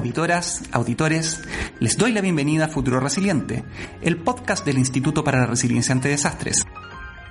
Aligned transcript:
Auditoras, 0.00 0.62
auditores, 0.72 1.42
les 1.78 1.98
doy 1.98 2.12
la 2.12 2.22
bienvenida 2.22 2.64
a 2.64 2.68
Futuro 2.68 3.00
Resiliente, 3.00 3.64
el 4.00 4.16
podcast 4.16 4.64
del 4.64 4.78
Instituto 4.78 5.22
para 5.22 5.40
la 5.40 5.46
Resiliencia 5.46 5.92
ante 5.92 6.08
Desastres. 6.08 6.64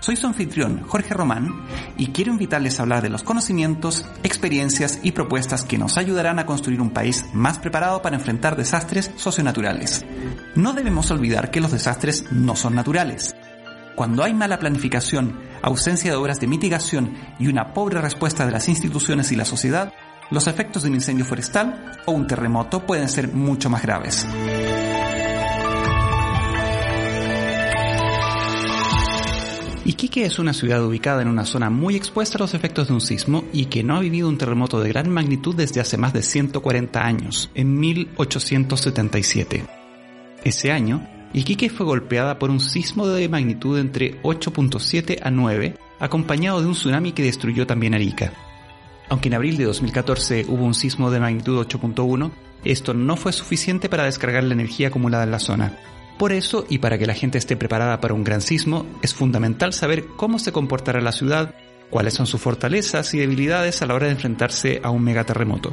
Soy 0.02 0.16
su 0.16 0.28
anfitrión, 0.28 0.84
Jorge 0.84 1.16
Román, 1.16 1.66
y 1.98 2.12
quiero 2.12 2.32
invitarles 2.32 2.80
a 2.80 2.84
hablar 2.84 3.02
de 3.02 3.10
los 3.10 3.24
conocimientos, 3.24 4.06
experiencias 4.22 5.00
y 5.02 5.14
propuestas 5.14 5.64
que 5.64 5.80
nos 5.80 5.98
ayudarán 5.98 6.38
a 6.38 6.46
construir 6.46 6.80
un 6.80 6.92
país 6.92 7.26
más 7.34 7.58
preparado 7.58 8.04
para 8.04 8.18
enfrentar 8.18 8.56
desastres 8.56 9.10
socionaturales. 9.16 10.06
No 10.54 10.74
debemos 10.74 11.10
olvidar 11.10 11.50
que 11.50 11.62
los 11.62 11.72
desastres 11.72 12.32
no 12.32 12.56
son 12.56 12.76
naturales. 12.76 13.36
Cuando 13.96 14.24
hay 14.24 14.36
mala 14.36 14.60
planificación, 14.60 15.40
ausencia 15.64 16.12
de 16.12 16.18
obras 16.18 16.40
de 16.40 16.46
mitigación 16.46 17.16
y 17.40 17.48
una 17.48 17.74
pobre 17.74 18.00
respuesta 18.00 18.46
de 18.46 18.52
las 18.52 18.70
instituciones 18.70 19.32
y 19.32 19.36
la 19.36 19.46
sociedad, 19.46 19.92
los 20.32 20.48
efectos 20.48 20.84
de 20.84 20.90
un 20.90 20.96
incendio 20.96 21.26
forestal 21.26 21.98
o 22.06 22.12
un 22.12 22.28
terremoto 22.28 22.86
pueden 22.86 23.10
ser 23.10 23.34
mucho 23.34 23.70
más 23.70 23.82
graves. 23.82 24.28
Iquique 29.86 30.24
es 30.24 30.38
una 30.38 30.54
ciudad 30.54 30.86
ubicada 30.86 31.24
en 31.24 31.28
una 31.28 31.46
zona 31.46 31.72
muy 31.72 31.96
expuesta 31.96 32.38
a 32.38 32.42
los 32.42 32.54
efectos 32.54 32.90
de 32.90 32.94
un 32.94 33.02
sismo 33.02 33.46
y 33.52 33.66
que 33.66 33.84
no 33.84 33.96
ha 33.96 34.00
vivido 34.02 34.30
un 34.30 34.38
terremoto 34.38 34.80
de 34.80 34.90
gran 34.90 35.10
magnitud 35.10 35.56
desde 35.56 35.82
hace 35.82 35.98
más 35.98 36.14
de 36.14 36.22
140 36.22 37.04
años, 37.04 37.50
en 37.56 37.80
1877. 37.80 39.66
Ese 40.44 40.72
año, 40.72 41.08
Iquique 41.34 41.70
fue 41.70 41.88
golpeada 41.88 42.38
por 42.38 42.52
un 42.52 42.60
sismo 42.60 43.08
de 43.08 43.28
magnitud 43.30 43.80
entre 43.80 44.22
8.7 44.22 45.20
a 45.24 45.32
9, 45.32 45.76
acompañado 46.00 46.62
de 46.62 46.68
un 46.68 46.74
tsunami 46.74 47.12
que 47.12 47.24
destruyó 47.24 47.66
también 47.66 47.96
Arica. 47.96 48.32
Aunque 49.10 49.28
en 49.28 49.34
abril 49.34 49.58
de 49.58 49.66
2014 49.66 50.46
hubo 50.48 50.64
un 50.64 50.76
sismo 50.76 51.12
de 51.12 51.20
magnitud 51.20 51.60
8.1, 51.66 52.32
esto 52.64 52.94
no 52.94 53.16
fue 53.16 53.34
suficiente 53.34 53.90
para 53.90 54.06
descargar 54.06 54.44
la 54.44 54.54
energía 54.54 54.90
acumulada 54.90 55.24
en 55.24 55.32
la 55.32 55.40
zona. 55.40 55.78
Por 56.18 56.32
eso, 56.32 56.66
y 56.70 56.80
para 56.80 56.98
que 56.98 57.06
la 57.06 57.14
gente 57.14 57.38
esté 57.38 57.56
preparada 57.56 58.02
para 58.02 58.14
un 58.14 58.24
gran 58.24 58.42
sismo, 58.42 58.86
es 59.02 59.14
fundamental 59.14 59.74
saber 59.74 60.06
cómo 60.18 60.38
se 60.38 60.52
comportará 60.52 61.02
la 61.02 61.14
ciudad, 61.14 61.56
cuáles 61.90 62.14
son 62.14 62.28
sus 62.28 62.42
fortalezas 62.42 63.14
y 63.14 63.20
debilidades 63.20 63.82
a 63.82 63.86
la 63.86 63.96
hora 63.96 64.08
de 64.08 64.12
enfrentarse 64.12 64.82
a 64.84 64.90
un 64.90 65.04
megaterremoto. 65.04 65.72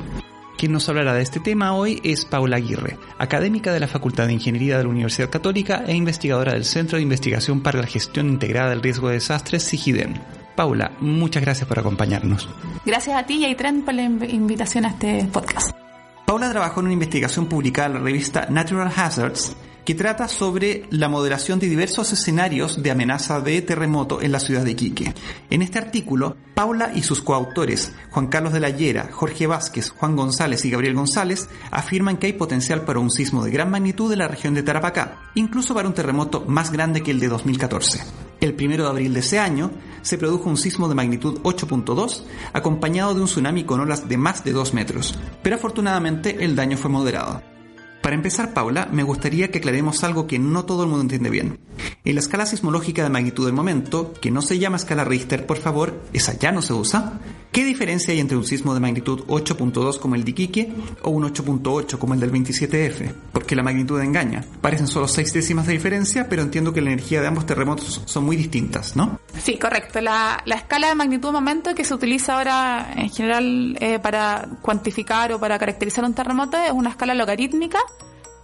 Quien 0.57 0.73
nos 0.73 0.89
hablará 0.89 1.13
de 1.13 1.23
este 1.23 1.41
tema 1.41 1.75
hoy 1.75 2.01
es 2.03 2.25
Paula 2.25 2.57
Aguirre, 2.57 2.97
académica 3.19 3.73
de 3.73 3.81
la 3.81 3.89
Facultad 3.89 4.27
de 4.27 4.33
Ingeniería 4.33 4.79
de 4.79 4.85
la 4.85 4.89
Universidad 4.89 5.29
Católica 5.29 5.85
e 5.87 5.95
investigadora 5.95 6.53
del 6.55 6.65
Centro 6.65 6.97
de 6.97 7.03
Investigación 7.03 7.61
para 7.61 7.81
la 7.81 7.87
Gestión 7.87 8.29
Integrada 8.29 8.71
del 8.71 8.83
Riesgo 8.83 9.09
de 9.09 9.15
Desastres, 9.15 9.65
SIGIDEM. 9.65 10.15
Paula, 10.57 10.93
muchas 11.01 11.43
gracias 11.43 11.69
por 11.69 11.79
acompañarnos. 11.79 12.49
Gracias 12.85 13.17
a 13.17 13.25
ti 13.25 13.35
y 13.35 13.45
a 13.45 13.51
Itren 13.51 13.83
por 13.83 13.95
la 13.95 14.03
invitación 14.03 14.87
a 14.87 14.89
este 14.89 15.25
podcast. 15.27 15.71
Paula 16.25 16.51
trabajó 16.51 16.81
en 16.81 16.87
una 16.87 16.95
investigación 16.95 17.47
publicada 17.47 17.87
en 17.89 17.95
la 17.95 18.01
revista 18.01 18.47
Natural 18.51 18.91
Hazards 18.97 19.55
que 19.87 19.95
trata 19.95 20.27
sobre 20.27 20.83
la 20.91 21.09
moderación 21.09 21.61
de 21.61 21.69
diversos 21.69 22.13
escenarios 22.13 22.83
de 22.83 22.91
amenaza 22.91 23.41
de 23.41 23.63
terremoto 23.63 24.21
en 24.21 24.33
la 24.33 24.41
ciudad 24.41 24.65
de 24.65 24.73
Iquique. 24.73 25.15
En 25.49 25.63
este 25.63 25.79
artículo, 25.79 26.37
Paula 26.57 26.91
y 26.93 27.05
sus 27.05 27.23
coautores, 27.23 27.95
Juan 28.11 28.27
Carlos 28.27 28.53
de 28.53 28.59
la 28.59 28.71
Llera, 28.71 29.09
Jorge 29.13 29.47
Vázquez, 29.47 29.91
Juan 29.91 30.17
González 30.17 30.65
y 30.65 30.71
Gabriel 30.71 30.97
González, 30.97 31.49
afirman 31.71 32.17
que 32.17 32.27
hay 32.27 32.33
potencial 32.33 32.83
para 32.83 32.99
un 32.99 33.13
sismo 33.13 33.45
de 33.45 33.53
gran 33.53 33.71
magnitud 33.71 34.13
en 34.13 34.19
la 34.19 34.27
región 34.27 34.55
de 34.55 34.65
Tarapacá, 34.65 35.31
incluso 35.37 35.73
para 35.73 35.87
un 35.87 35.95
terremoto 35.95 36.45
más 36.49 36.73
grande 36.73 37.05
que 37.05 37.13
el 37.13 37.21
de 37.21 37.29
2014. 37.29 38.01
El 38.41 38.57
1 38.61 38.83
de 38.83 38.89
abril 38.89 39.15
de 39.15 39.21
ese 39.21 39.39
año 39.39 39.71
se 40.03 40.19
produjo 40.19 40.51
un 40.51 40.57
sismo 40.57 40.89
de 40.89 40.97
magnitud 40.97 41.39
8.2 41.43 42.25
acompañado 42.53 43.15
de 43.15 43.21
un 43.21 43.27
tsunami 43.27 43.63
con 43.63 43.79
olas 43.79 44.09
de 44.09 44.17
más 44.17 44.43
de 44.43 44.51
2 44.51 44.75
metros, 44.75 45.17
pero 45.45 45.55
afortunadamente 45.55 46.45
el 46.45 46.57
daño 46.57 46.77
fue 46.77 46.91
moderado. 46.91 47.56
Para 48.07 48.15
empezar, 48.15 48.55
Paula, 48.55 48.89
me 48.93 49.03
gustaría 49.03 49.51
que 49.51 49.59
aclaremos 49.59 50.05
algo 50.05 50.29
que 50.29 50.39
no 50.39 50.65
todo 50.65 50.85
el 50.85 50.89
mundo 50.89 51.03
entiende 51.03 51.29
bien. 51.29 51.59
En 52.05 52.15
la 52.15 52.21
escala 52.21 52.47
sismológica 52.47 53.03
de 53.03 53.09
magnitud 53.09 53.47
del 53.47 53.53
momento, 53.53 54.13
que 54.21 54.31
no 54.31 54.43
se 54.43 54.61
llama 54.61 54.77
escala 54.77 55.03
Richter, 55.03 55.45
por 55.45 55.57
favor, 55.57 56.05
esa 56.13 56.39
ya 56.39 56.53
no 56.53 56.63
se 56.63 56.73
usa. 56.73 57.19
¿Qué 57.51 57.65
diferencia 57.65 58.13
hay 58.13 58.21
entre 58.21 58.37
un 58.37 58.45
sismo 58.45 58.75
de 58.75 58.81
magnitud 58.81 59.25
8.2 59.27 59.99
como 59.99 60.15
el 60.15 60.23
de 60.23 60.31
Iquique 60.31 60.73
o 61.03 61.11
un 61.11 61.25
8.8 61.25 61.99
como 61.99 62.15
el 62.15 62.21
del 62.21 62.31
27F? 62.31 63.13
Porque 63.33 63.57
la 63.57 63.65
magnitud 63.65 64.01
engaña. 64.01 64.45
Parecen 64.61 64.87
solo 64.87 65.09
6 65.09 65.33
décimas 65.33 65.67
de 65.67 65.73
diferencia, 65.73 66.29
pero 66.29 66.43
entiendo 66.43 66.73
que 66.73 66.83
la 66.83 66.91
energía 66.91 67.21
de 67.21 67.27
ambos 67.27 67.45
terremotos 67.45 68.03
son 68.05 68.25
muy 68.25 68.37
distintas, 68.37 68.95
¿no? 68.95 69.19
Sí, 69.43 69.59
correcto. 69.59 70.01
La, 70.01 70.45
escala 70.47 70.89
de 70.89 70.95
magnitud 70.95 71.33
momento 71.33 71.75
que 71.75 71.85
se 71.85 71.95
utiliza 71.95 72.37
ahora 72.37 72.93
en 72.95 73.11
general 73.11 73.77
eh, 73.81 73.99
para 73.99 74.47
cuantificar 74.63 75.33
o 75.33 75.41
para 75.41 75.59
caracterizar 75.59 76.05
un 76.05 76.15
terremoto 76.15 76.57
es 76.57 76.71
una 76.71 76.91
escala 76.91 77.15
logarítmica 77.15 77.81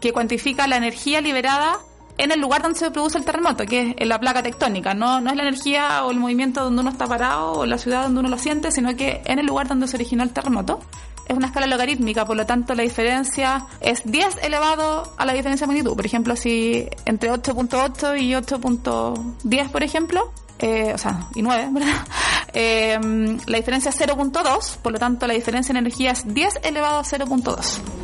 que 0.03 0.13
cuantifica 0.13 0.67
la 0.67 0.77
energía 0.77 1.21
liberada 1.21 1.79
en 2.19 2.33
el 2.33 2.41
lugar 2.41 2.63
donde 2.63 2.79
se 2.79 2.91
produce 2.91 3.17
el 3.17 3.25
terremoto, 3.25 3.65
que 3.65 3.81
es 3.81 3.95
en 3.97 4.09
la 4.09 4.21
placa 4.21 4.43
tectónica. 4.43 4.93
No, 4.93 5.21
no 5.21 5.31
es 5.31 5.37
la 5.37 5.45
energía 5.45 6.05
o 6.05 6.11
el 6.11 6.19
movimiento 6.19 6.63
donde 6.63 6.83
uno 6.83 6.91
está 6.91 7.07
parado 7.07 7.53
o 7.53 7.67
la 7.67 7.79
ciudad 7.79 8.03
donde 8.03 8.21
uno 8.21 8.29
lo 8.29 8.37
siente, 8.37 8.71
sino 8.73 8.95
que 8.97 9.23
en 9.25 9.39
el 9.39 9.47
lugar 9.47 9.69
donde 9.69 9.89
se 9.89 9.97
originó 9.97 10.23
el 10.25 10.31
terremoto. 10.31 10.81
Es 11.27 11.37
una 11.37 11.47
escala 11.47 11.69
logarítmica, 11.69 12.27
por 12.27 12.37
lo 12.37 12.45
tanto 12.45 12.75
la 12.75 12.83
diferencia 12.83 13.65
es 13.81 14.03
10 14.05 14.43
elevado 14.43 15.15
a 15.17 15.25
la 15.25 15.33
diferencia 15.33 15.67
de 15.67 15.69
magnitud. 15.69 15.95
Por 15.95 16.05
ejemplo, 16.05 16.35
si 16.35 16.89
entre 17.07 17.31
8.8 17.31 18.21
y 18.21 18.33
8.10, 18.33 19.71
por 19.71 19.83
ejemplo, 19.85 20.33
eh, 20.59 20.93
o 20.93 20.99
sea, 20.99 21.29
y 21.37 21.43
9, 21.43 21.69
¿verdad? 21.73 22.07
Eh, 22.53 22.99
la 23.47 23.57
diferencia 23.57 23.91
es 23.91 24.01
0.2, 24.01 24.79
por 24.79 24.93
lo 24.93 24.99
tanto 24.99 25.29
la 25.29 25.35
diferencia 25.35 25.73
en 25.73 25.79
energía 25.79 26.11
es 26.11 26.27
10 26.27 26.61
elevado 26.65 26.99
a 26.99 27.05
0.2 27.05 28.02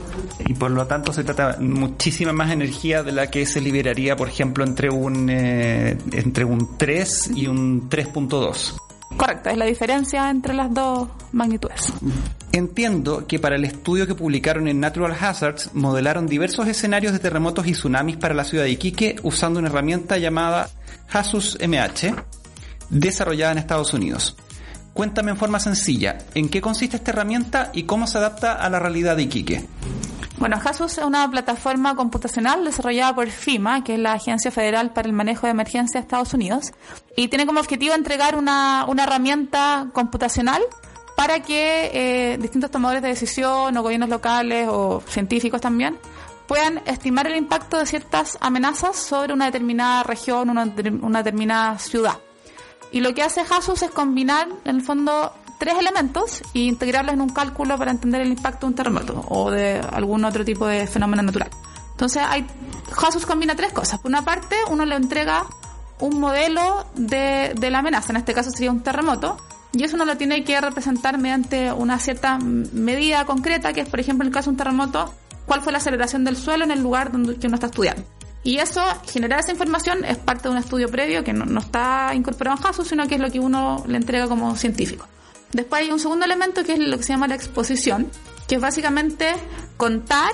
y 0.48 0.54
por 0.54 0.70
lo 0.70 0.86
tanto 0.86 1.12
se 1.12 1.24
trata 1.24 1.58
muchísima 1.60 2.32
más 2.32 2.50
energía 2.50 3.02
de 3.02 3.12
la 3.12 3.30
que 3.30 3.44
se 3.44 3.60
liberaría, 3.60 4.16
por 4.16 4.28
ejemplo, 4.28 4.64
entre 4.64 4.88
un, 4.88 5.28
eh, 5.28 5.98
entre 6.12 6.42
un 6.46 6.78
3 6.78 7.32
y 7.34 7.46
un 7.46 7.90
3.2. 7.90 8.76
Correcto, 9.14 9.50
es 9.50 9.58
la 9.58 9.66
diferencia 9.66 10.30
entre 10.30 10.54
las 10.54 10.72
dos 10.72 11.10
magnitudes. 11.32 11.92
Entiendo 12.50 13.26
que 13.26 13.38
para 13.38 13.56
el 13.56 13.64
estudio 13.66 14.06
que 14.06 14.14
publicaron 14.14 14.68
en 14.68 14.80
Natural 14.80 15.14
Hazards 15.20 15.74
modelaron 15.74 16.26
diversos 16.26 16.66
escenarios 16.66 17.12
de 17.12 17.18
terremotos 17.18 17.66
y 17.66 17.72
tsunamis 17.72 18.16
para 18.16 18.32
la 18.32 18.44
ciudad 18.44 18.64
de 18.64 18.70
Iquique 18.70 19.16
usando 19.24 19.58
una 19.58 19.68
herramienta 19.68 20.16
llamada 20.16 20.70
HASUS 21.12 21.58
MH, 21.60 22.14
desarrollada 22.88 23.52
en 23.52 23.58
Estados 23.58 23.92
Unidos. 23.92 24.34
Cuéntame 24.94 25.30
en 25.30 25.36
forma 25.36 25.60
sencilla, 25.60 26.16
¿en 26.34 26.48
qué 26.48 26.62
consiste 26.62 26.96
esta 26.96 27.10
herramienta 27.10 27.70
y 27.74 27.82
cómo 27.82 28.06
se 28.06 28.16
adapta 28.16 28.54
a 28.54 28.70
la 28.70 28.78
realidad 28.78 29.14
de 29.14 29.24
Iquique? 29.24 29.66
Bueno, 30.38 30.60
JASUS 30.60 30.98
es 30.98 31.04
una 31.04 31.28
plataforma 31.28 31.96
computacional 31.96 32.64
desarrollada 32.64 33.12
por 33.12 33.28
FIMA, 33.28 33.82
que 33.82 33.94
es 33.94 34.00
la 34.00 34.12
Agencia 34.12 34.52
Federal 34.52 34.92
para 34.92 35.08
el 35.08 35.12
Manejo 35.12 35.48
de 35.48 35.50
Emergencia 35.50 35.98
de 35.98 36.04
Estados 36.04 36.32
Unidos, 36.32 36.72
y 37.16 37.26
tiene 37.26 37.44
como 37.44 37.58
objetivo 37.58 37.92
entregar 37.94 38.36
una, 38.36 38.86
herramienta 39.02 39.88
computacional 39.92 40.62
para 41.16 41.40
que 41.40 41.90
eh, 41.92 42.38
distintos 42.38 42.70
tomadores 42.70 43.02
de 43.02 43.08
decisión 43.08 43.76
o 43.76 43.82
gobiernos 43.82 44.08
locales 44.08 44.68
o 44.70 45.02
científicos 45.08 45.60
también 45.60 45.98
puedan 46.46 46.82
estimar 46.86 47.26
el 47.26 47.34
impacto 47.34 47.76
de 47.76 47.86
ciertas 47.86 48.38
amenazas 48.40 48.96
sobre 48.96 49.32
una 49.32 49.46
determinada 49.46 50.04
región, 50.04 50.50
una, 50.50 50.72
una 51.02 51.18
determinada 51.18 51.80
ciudad. 51.80 52.16
Y 52.92 53.00
lo 53.00 53.12
que 53.12 53.22
hace 53.22 53.44
JASUS 53.44 53.82
es 53.82 53.90
combinar, 53.90 54.46
en 54.64 54.76
el 54.76 54.82
fondo, 54.82 55.32
tres 55.58 55.74
elementos 55.78 56.42
e 56.54 56.60
integrarlos 56.60 57.14
en 57.14 57.20
un 57.20 57.28
cálculo 57.30 57.76
para 57.76 57.90
entender 57.90 58.20
el 58.20 58.28
impacto 58.28 58.66
de 58.66 58.70
un 58.70 58.74
terremoto 58.74 59.24
o 59.28 59.50
de 59.50 59.80
algún 59.92 60.24
otro 60.24 60.44
tipo 60.44 60.66
de 60.66 60.86
fenómeno 60.86 61.22
natural. 61.22 61.50
Entonces, 61.90 62.22
hay, 62.24 62.46
Hasus 62.96 63.26
combina 63.26 63.56
tres 63.56 63.72
cosas. 63.72 63.98
Por 63.98 64.08
una 64.08 64.22
parte, 64.22 64.56
uno 64.70 64.84
le 64.84 64.94
entrega 64.94 65.46
un 66.00 66.20
modelo 66.20 66.86
de, 66.94 67.54
de 67.58 67.70
la 67.70 67.80
amenaza, 67.80 68.12
en 68.12 68.18
este 68.18 68.34
caso 68.34 68.50
sería 68.50 68.70
un 68.70 68.82
terremoto, 68.82 69.36
y 69.72 69.82
eso 69.84 69.96
uno 69.96 70.04
lo 70.04 70.16
tiene 70.16 70.44
que 70.44 70.60
representar 70.60 71.18
mediante 71.18 71.72
una 71.72 71.98
cierta 71.98 72.38
medida 72.38 73.24
concreta, 73.26 73.72
que 73.72 73.82
es, 73.82 73.88
por 73.88 74.00
ejemplo, 74.00 74.24
en 74.24 74.28
el 74.28 74.34
caso 74.34 74.46
de 74.46 74.52
un 74.52 74.56
terremoto, 74.56 75.12
cuál 75.44 75.62
fue 75.62 75.72
la 75.72 75.78
aceleración 75.78 76.24
del 76.24 76.36
suelo 76.36 76.64
en 76.64 76.70
el 76.70 76.82
lugar 76.82 77.10
donde 77.10 77.36
uno 77.44 77.54
está 77.54 77.66
estudiando. 77.66 78.02
Y 78.44 78.58
eso, 78.58 78.82
generar 79.10 79.40
esa 79.40 79.50
información 79.50 80.04
es 80.04 80.16
parte 80.16 80.44
de 80.44 80.50
un 80.50 80.58
estudio 80.58 80.88
previo 80.88 81.24
que 81.24 81.32
no, 81.32 81.60
está 81.60 82.12
incorporado 82.14 82.56
en 82.56 82.62
JASU, 82.62 82.84
sino 82.84 83.06
que 83.06 83.16
es 83.16 83.20
lo 83.20 83.30
que 83.30 83.40
uno 83.40 83.84
le 83.86 83.96
entrega 83.96 84.28
como 84.28 84.54
científico. 84.56 85.06
Después 85.52 85.82
hay 85.82 85.90
un 85.90 85.98
segundo 85.98 86.24
elemento 86.24 86.62
que 86.62 86.74
es 86.74 86.78
lo 86.78 86.96
que 86.96 87.02
se 87.02 87.12
llama 87.12 87.28
la 87.28 87.34
exposición, 87.34 88.10
que 88.46 88.56
es 88.56 88.60
básicamente 88.60 89.32
contar, 89.76 90.30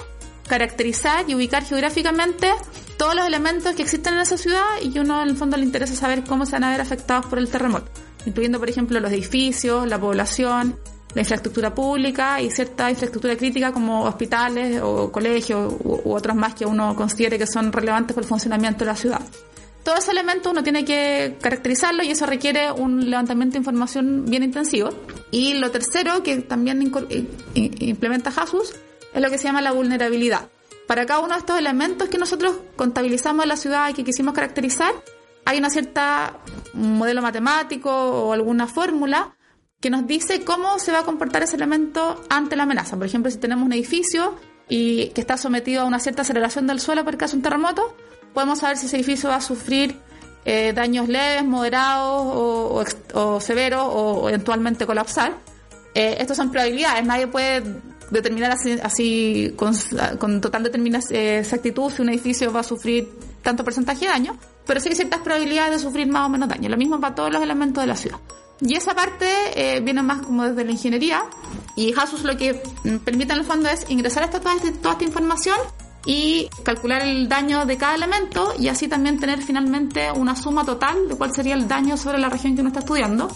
caracterizar 0.49 1.29
y 1.29 1.35
ubicar 1.35 1.65
geográficamente 1.65 2.53
todos 2.97 3.15
los 3.15 3.27
elementos 3.27 3.75
que 3.75 3.83
existen 3.83 4.15
en 4.15 4.21
esa 4.21 4.37
ciudad 4.37 4.65
y 4.83 4.99
uno 4.99 5.23
en 5.23 5.29
el 5.29 5.37
fondo 5.37 5.57
le 5.57 5.65
interesa 5.65 5.95
saber 5.95 6.25
cómo 6.25 6.47
se 6.47 6.53
van 6.53 6.65
a 6.65 6.71
ver 6.71 6.81
afectados 6.81 7.27
por 7.27 7.39
el 7.39 7.49
terremoto, 7.49 7.91
incluyendo 8.27 8.59
por 8.59 8.69
ejemplo 8.69 9.01
los 9.01 9.13
edificios, 9.13 9.87
la 9.87 9.99
población, 9.99 10.79
la 11.15 11.21
infraestructura 11.21 11.75
pública 11.75 12.41
y 12.41 12.51
cierta 12.51 12.91
infraestructura 12.91 13.37
crítica 13.37 13.73
como 13.73 14.03
hospitales 14.03 14.81
o 14.83 15.11
colegios 15.13 15.73
u, 15.81 16.01
u 16.05 16.15
otros 16.15 16.37
más 16.37 16.55
que 16.55 16.67
uno 16.67 16.95
considere 16.97 17.39
que 17.39 17.47
son 17.47 17.73
relevantes 17.73 18.15
para 18.15 18.25
el 18.25 18.29
funcionamiento 18.29 18.81
de 18.81 18.87
la 18.87 18.97
ciudad. 18.97 19.21
Todos 19.85 19.99
esos 19.99 20.11
elementos 20.11 20.51
uno 20.51 20.63
tiene 20.63 20.85
que 20.85 21.37
caracterizarlo 21.43 22.03
y 22.03 22.11
eso 22.11 22.25
requiere 22.25 22.73
un 22.73 23.11
levantamiento 23.11 23.53
de 23.53 23.59
información 23.59 24.25
bien 24.25 24.43
intensivo. 24.43 24.89
Y 25.31 25.55
lo 25.55 25.71
tercero 25.71 26.23
que 26.23 26.39
también 26.39 26.91
implementa 27.55 28.31
JASUS 28.31 28.75
es 29.13 29.23
lo 29.23 29.31
que 29.31 29.37
se 29.37 29.45
llama 29.45 29.61
la 29.61 29.73
vulnerabilidad. 29.73 30.49
Para 30.87 31.05
cada 31.05 31.21
uno 31.21 31.35
de 31.35 31.41
estos 31.41 31.59
elementos 31.59 32.09
que 32.09 32.17
nosotros 32.17 32.57
contabilizamos 32.77 33.45
en 33.45 33.49
la 33.51 33.57
ciudad 33.57 33.91
y 33.91 33.93
que 33.93 34.05
quisimos 34.05 34.33
caracterizar, 34.33 34.93
hay 35.45 35.59
una 35.59 35.69
cierta 35.69 36.39
modelo 36.73 37.21
matemático 37.21 37.91
o 37.91 38.33
alguna 38.33 38.67
fórmula 38.67 39.37
que 39.81 39.91
nos 39.91 40.07
dice 40.07 40.45
cómo 40.45 40.79
se 40.79 40.93
va 40.93 41.01
a 41.01 41.05
comportar 41.05 41.43
ese 41.43 41.57
elemento 41.57 42.23
ante 42.31 42.57
la 42.57 42.63
amenaza. 42.63 42.97
Por 42.97 43.07
ejemplo, 43.07 43.31
si 43.31 43.37
tenemos 43.37 43.67
un 43.67 43.73
edificio 43.75 44.35
y 44.67 45.09
que 45.09 45.21
está 45.21 45.37
sometido 45.37 45.83
a 45.83 45.85
una 45.85 45.99
cierta 45.99 46.23
aceleración 46.23 46.67
del 46.67 46.81
suelo 46.81 47.05
por 47.05 47.19
caso 47.19 47.33
de 47.33 47.39
un 47.39 47.43
terremoto, 47.43 47.95
podemos 48.35 48.59
saber 48.59 48.77
si 48.77 48.87
ese 48.87 48.97
edificio 48.97 49.31
va 49.31 49.37
a 49.37 49.41
sufrir 49.41 49.97
eh, 50.45 50.73
daños 50.75 51.09
leves, 51.09 51.45
moderados 51.45 52.85
o, 53.15 53.41
severos 53.41 53.87
o, 53.87 54.29
eventualmente 54.29 54.85
colapsar. 54.85 55.39
Eh, 55.95 56.17
estas 56.19 56.37
son 56.37 56.51
probabilidades, 56.51 57.07
nadie 57.07 57.29
puede 57.29 57.63
determinar 58.11 58.53
así, 58.83 59.55
con, 59.57 60.41
total 60.41 60.65
determinación, 60.65 61.19
eh, 61.19 61.39
exactitud 61.39 61.91
si 61.91 62.03
un 62.03 62.11
edificio 62.11 62.53
va 62.53 62.61
a 62.61 62.65
sufrir 62.65 63.09
tanto 63.43 63.65
porcentaje 63.65 64.01
de 64.01 64.09
daño, 64.09 64.37
pero 64.67 64.81
sí 64.81 64.89
hay 64.89 64.97
ciertas 64.97 65.21
probabilidades 65.21 65.73
de 65.73 65.79
sufrir 65.79 66.07
más 66.09 66.27
o 66.27 66.29
menos 66.29 66.49
daño. 66.49 66.69
Lo 66.69 66.77
mismo 66.77 67.01
para 67.01 67.15
todos 67.15 67.33
los 67.33 67.43
elementos 67.43 67.83
de 67.83 67.87
la 67.87 67.97
ciudad. 67.97 68.19
Y 68.61 68.77
esa 68.77 68.95
parte 68.95 69.27
eh, 69.55 69.81
viene 69.81 70.03
más 70.03 70.23
como 70.23 70.45
desde 70.45 70.65
la 70.65 70.71
ingeniería 70.71 71.25
y 71.77 71.93
Hasus 71.93 72.23
lo 72.23 72.37
que 72.37 72.63
permite 73.05 73.33
en 73.33 73.41
el 73.41 73.45
fondo 73.45 73.69
es 73.69 73.91
ingresar 73.91 74.23
esta, 74.23 74.41
toda, 74.41 74.55
toda 74.81 74.93
esta 74.93 75.05
información 75.05 75.57
y 76.07 76.51
calcular 76.63 77.03
el 77.03 77.29
daño 77.29 77.65
de 77.65 77.77
cada 77.77 77.95
elemento 77.95 78.55
y 78.59 78.69
así 78.69 78.89
también 78.89 79.19
tener 79.19 79.41
finalmente 79.43 80.11
una 80.13 80.37
suma 80.37 80.65
total 80.65 81.09
de 81.09 81.17
cuál 81.17 81.35
sería 81.35 81.55
el 81.55 81.67
daño 81.67 81.97
sobre 81.97 82.19
la 82.19 82.29
región 82.29 82.55
que 82.55 82.61
uno 82.61 82.69
está 82.69 82.81
estudiando. 82.81 83.29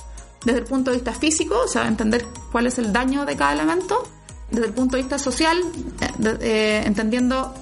Desde 0.45 0.61
el 0.61 0.65
punto 0.67 0.91
de 0.91 0.99
vista 0.99 1.13
físico, 1.13 1.57
o 1.65 1.69
sea, 1.69 1.89
entender 1.89 2.25
cuál 2.53 2.67
es 2.67 2.79
el 2.79 2.93
daño 2.93 3.25
de 3.25 3.37
cada 3.37 3.55
elemento, 3.55 4.09
desde 4.51 4.67
el 4.67 4.73
punto 4.73 4.97
de 4.97 5.03
vista 5.03 5.19
social, 5.19 5.59
eh, 6.01 6.39
eh, 6.41 6.83
entendiendo 6.87 7.55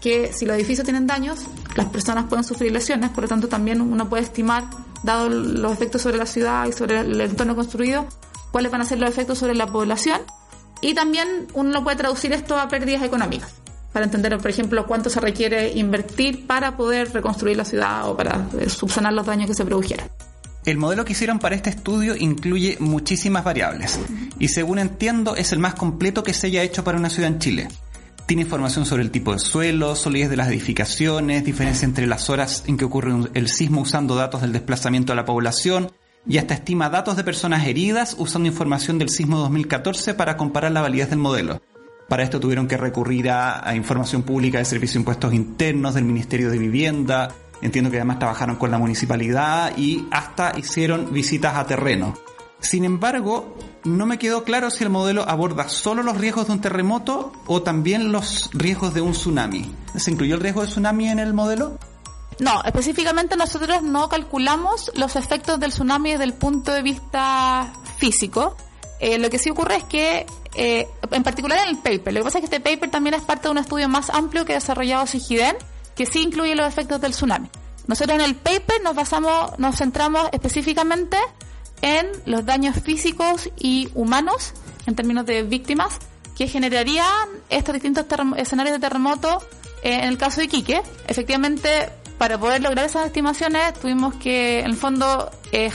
que 0.00 0.32
si 0.32 0.44
los 0.44 0.56
edificios 0.56 0.84
tienen 0.84 1.06
daños, 1.06 1.40
las 1.76 1.86
personas 1.86 2.24
pueden 2.24 2.44
sufrir 2.44 2.72
lesiones, 2.72 3.10
por 3.10 3.24
lo 3.24 3.28
tanto 3.28 3.48
también 3.48 3.80
uno 3.80 4.08
puede 4.08 4.24
estimar, 4.24 4.64
dado 5.02 5.28
los 5.28 5.72
efectos 5.72 6.02
sobre 6.02 6.16
la 6.16 6.26
ciudad 6.26 6.66
y 6.66 6.72
sobre 6.72 7.00
el 7.00 7.20
entorno 7.20 7.54
construido, 7.54 8.06
cuáles 8.50 8.72
van 8.72 8.80
a 8.80 8.84
ser 8.84 8.98
los 8.98 9.08
efectos 9.10 9.38
sobre 9.38 9.54
la 9.54 9.66
población. 9.66 10.20
Y 10.80 10.94
también 10.94 11.46
uno 11.54 11.84
puede 11.84 11.96
traducir 11.96 12.32
esto 12.32 12.58
a 12.58 12.68
pérdidas 12.68 13.02
económicas 13.04 13.63
para 13.94 14.06
entender, 14.06 14.36
por 14.38 14.50
ejemplo, 14.50 14.86
cuánto 14.88 15.08
se 15.08 15.20
requiere 15.20 15.72
invertir 15.72 16.48
para 16.48 16.76
poder 16.76 17.12
reconstruir 17.12 17.56
la 17.56 17.64
ciudad 17.64 18.10
o 18.10 18.16
para 18.16 18.48
eh, 18.58 18.68
subsanar 18.68 19.12
los 19.12 19.24
daños 19.24 19.46
que 19.46 19.54
se 19.54 19.64
produjeran. 19.64 20.08
El 20.66 20.78
modelo 20.78 21.04
que 21.04 21.12
hicieron 21.12 21.38
para 21.38 21.54
este 21.54 21.70
estudio 21.70 22.16
incluye 22.16 22.76
muchísimas 22.80 23.44
variables 23.44 24.00
y 24.40 24.48
según 24.48 24.80
entiendo 24.80 25.36
es 25.36 25.52
el 25.52 25.60
más 25.60 25.74
completo 25.74 26.24
que 26.24 26.34
se 26.34 26.48
haya 26.48 26.64
hecho 26.64 26.82
para 26.82 26.98
una 26.98 27.08
ciudad 27.08 27.30
en 27.30 27.38
Chile. 27.38 27.68
Tiene 28.26 28.42
información 28.42 28.84
sobre 28.84 29.02
el 29.02 29.12
tipo 29.12 29.32
de 29.32 29.38
suelo, 29.38 29.94
solidez 29.94 30.28
de 30.28 30.38
las 30.38 30.48
edificaciones, 30.48 31.44
diferencia 31.44 31.86
entre 31.86 32.08
las 32.08 32.28
horas 32.30 32.64
en 32.66 32.76
que 32.76 32.86
ocurre 32.86 33.12
el 33.34 33.48
sismo 33.48 33.82
usando 33.82 34.16
datos 34.16 34.40
del 34.40 34.52
desplazamiento 34.52 35.12
de 35.12 35.16
la 35.16 35.24
población 35.24 35.92
y 36.26 36.38
hasta 36.38 36.54
estima 36.54 36.90
datos 36.90 37.16
de 37.16 37.22
personas 37.22 37.64
heridas 37.64 38.16
usando 38.18 38.48
información 38.48 38.98
del 38.98 39.10
sismo 39.10 39.38
2014 39.38 40.14
para 40.14 40.36
comparar 40.36 40.72
la 40.72 40.82
validez 40.82 41.10
del 41.10 41.20
modelo. 41.20 41.60
Para 42.08 42.22
esto 42.22 42.38
tuvieron 42.38 42.68
que 42.68 42.76
recurrir 42.76 43.30
a, 43.30 43.74
información 43.74 44.22
pública 44.22 44.58
del 44.58 44.66
Servicio 44.66 44.98
de 44.98 45.00
Impuestos 45.00 45.34
Internos, 45.34 45.94
del 45.94 46.04
Ministerio 46.04 46.50
de 46.50 46.58
Vivienda, 46.58 47.34
entiendo 47.62 47.90
que 47.90 47.96
además 47.96 48.18
trabajaron 48.18 48.56
con 48.56 48.70
la 48.70 48.78
municipalidad 48.78 49.76
y 49.76 50.06
hasta 50.10 50.58
hicieron 50.58 51.12
visitas 51.12 51.56
a 51.56 51.66
terreno. 51.66 52.14
Sin 52.60 52.84
embargo, 52.84 53.56
no 53.84 54.06
me 54.06 54.18
quedó 54.18 54.44
claro 54.44 54.70
si 54.70 54.84
el 54.84 54.90
modelo 54.90 55.28
aborda 55.28 55.68
solo 55.68 56.02
los 56.02 56.16
riesgos 56.16 56.46
de 56.46 56.52
un 56.54 56.60
terremoto 56.60 57.32
o 57.46 57.62
también 57.62 58.12
los 58.12 58.50
riesgos 58.52 58.94
de 58.94 59.00
un 59.00 59.12
tsunami. 59.12 59.74
¿Se 59.96 60.10
incluyó 60.10 60.36
el 60.36 60.40
riesgo 60.40 60.62
de 60.62 60.68
tsunami 60.68 61.08
en 61.08 61.18
el 61.18 61.34
modelo? 61.34 61.78
No, 62.38 62.62
específicamente 62.64 63.36
nosotros 63.36 63.82
no 63.82 64.08
calculamos 64.08 64.90
los 64.94 65.16
efectos 65.16 65.60
del 65.60 65.70
tsunami 65.70 66.12
desde 66.12 66.24
el 66.24 66.34
punto 66.34 66.72
de 66.72 66.82
vista 66.82 67.72
físico. 67.98 68.56
Eh, 69.04 69.18
lo 69.18 69.28
que 69.28 69.38
sí 69.38 69.50
ocurre 69.50 69.76
es 69.76 69.84
que 69.84 70.24
eh, 70.54 70.88
en 71.10 71.22
particular 71.22 71.58
en 71.58 71.68
el 71.68 71.76
paper. 71.76 72.14
Lo 72.14 72.20
que 72.20 72.24
pasa 72.24 72.38
es 72.38 72.48
que 72.48 72.56
este 72.56 72.60
paper 72.60 72.90
también 72.90 73.12
es 73.12 73.20
parte 73.20 73.48
de 73.48 73.50
un 73.50 73.58
estudio 73.58 73.86
más 73.86 74.08
amplio 74.08 74.46
que 74.46 74.52
ha 74.52 74.54
desarrollado 74.54 75.06
Sigiden, 75.06 75.58
que 75.94 76.06
sí 76.06 76.22
incluye 76.22 76.54
los 76.54 76.66
efectos 76.66 77.02
del 77.02 77.12
tsunami. 77.12 77.50
Nosotros 77.86 78.18
en 78.18 78.24
el 78.24 78.34
paper 78.34 78.82
nos 78.82 78.94
basamos, 78.94 79.58
nos 79.58 79.76
centramos 79.76 80.30
específicamente 80.32 81.18
en 81.82 82.06
los 82.24 82.46
daños 82.46 82.76
físicos 82.82 83.50
y 83.58 83.90
humanos, 83.92 84.54
en 84.86 84.94
términos 84.94 85.26
de 85.26 85.42
víctimas, 85.42 85.98
que 86.34 86.48
generarían 86.48 87.28
estos 87.50 87.74
distintos 87.74 88.06
escenarios 88.38 88.74
de 88.74 88.80
terremoto 88.80 89.42
eh, 89.82 89.96
en 89.96 90.08
el 90.08 90.16
caso 90.16 90.40
de 90.40 90.46
Iquique. 90.46 90.80
Efectivamente, 91.08 91.90
para 92.16 92.38
poder 92.38 92.62
lograr 92.62 92.86
esas 92.86 93.04
estimaciones, 93.04 93.74
tuvimos 93.74 94.14
que, 94.14 94.60
en 94.60 94.66
el 94.66 94.76
fondo, 94.76 95.30
eh, 95.52 95.70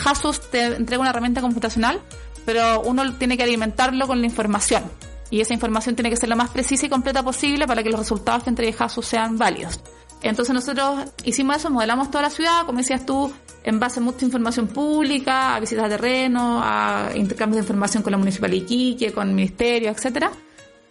te 0.50 0.66
entrega 0.66 1.02
una 1.02 1.12
herramienta 1.12 1.42
computacional 1.42 2.02
pero 2.50 2.82
uno 2.82 3.14
tiene 3.14 3.38
que 3.38 3.44
alimentarlo 3.44 4.08
con 4.08 4.22
la 4.22 4.26
información. 4.26 4.82
Y 5.30 5.40
esa 5.40 5.54
información 5.54 5.94
tiene 5.94 6.10
que 6.10 6.16
ser 6.16 6.30
lo 6.30 6.36
más 6.36 6.50
precisa 6.50 6.88
y 6.88 6.90
completa 6.90 7.22
posible 7.22 7.68
para 7.68 7.84
que 7.84 7.92
los 7.92 8.00
resultados 8.00 8.42
que 8.42 8.50
entregue 8.50 8.74
JASU 8.74 9.04
sean 9.04 9.38
válidos. 9.38 9.80
Entonces 10.24 10.52
nosotros 10.56 11.12
hicimos 11.24 11.58
eso, 11.58 11.70
modelamos 11.70 12.10
toda 12.10 12.24
la 12.24 12.32
ciudad, 12.32 12.66
como 12.66 12.80
decías 12.80 13.06
tú, 13.06 13.32
en 13.64 13.80
base 13.80 14.00
a 14.00 14.02
mucha 14.02 14.26
información 14.26 14.68
pública, 14.68 15.58
a 15.58 15.60
visitas 15.60 15.84
de 15.84 15.90
terreno, 15.92 16.60
a 16.64 17.12
intercambios 17.14 17.58
de 17.58 17.66
información 17.66 18.02
con 18.02 18.14
la 18.14 18.18
Municipalidad 18.18 18.66
de 18.66 18.74
Iquique, 18.74 19.14
con 19.14 19.30
el 19.30 19.36
Ministerio, 19.36 19.92
etcétera, 19.92 20.32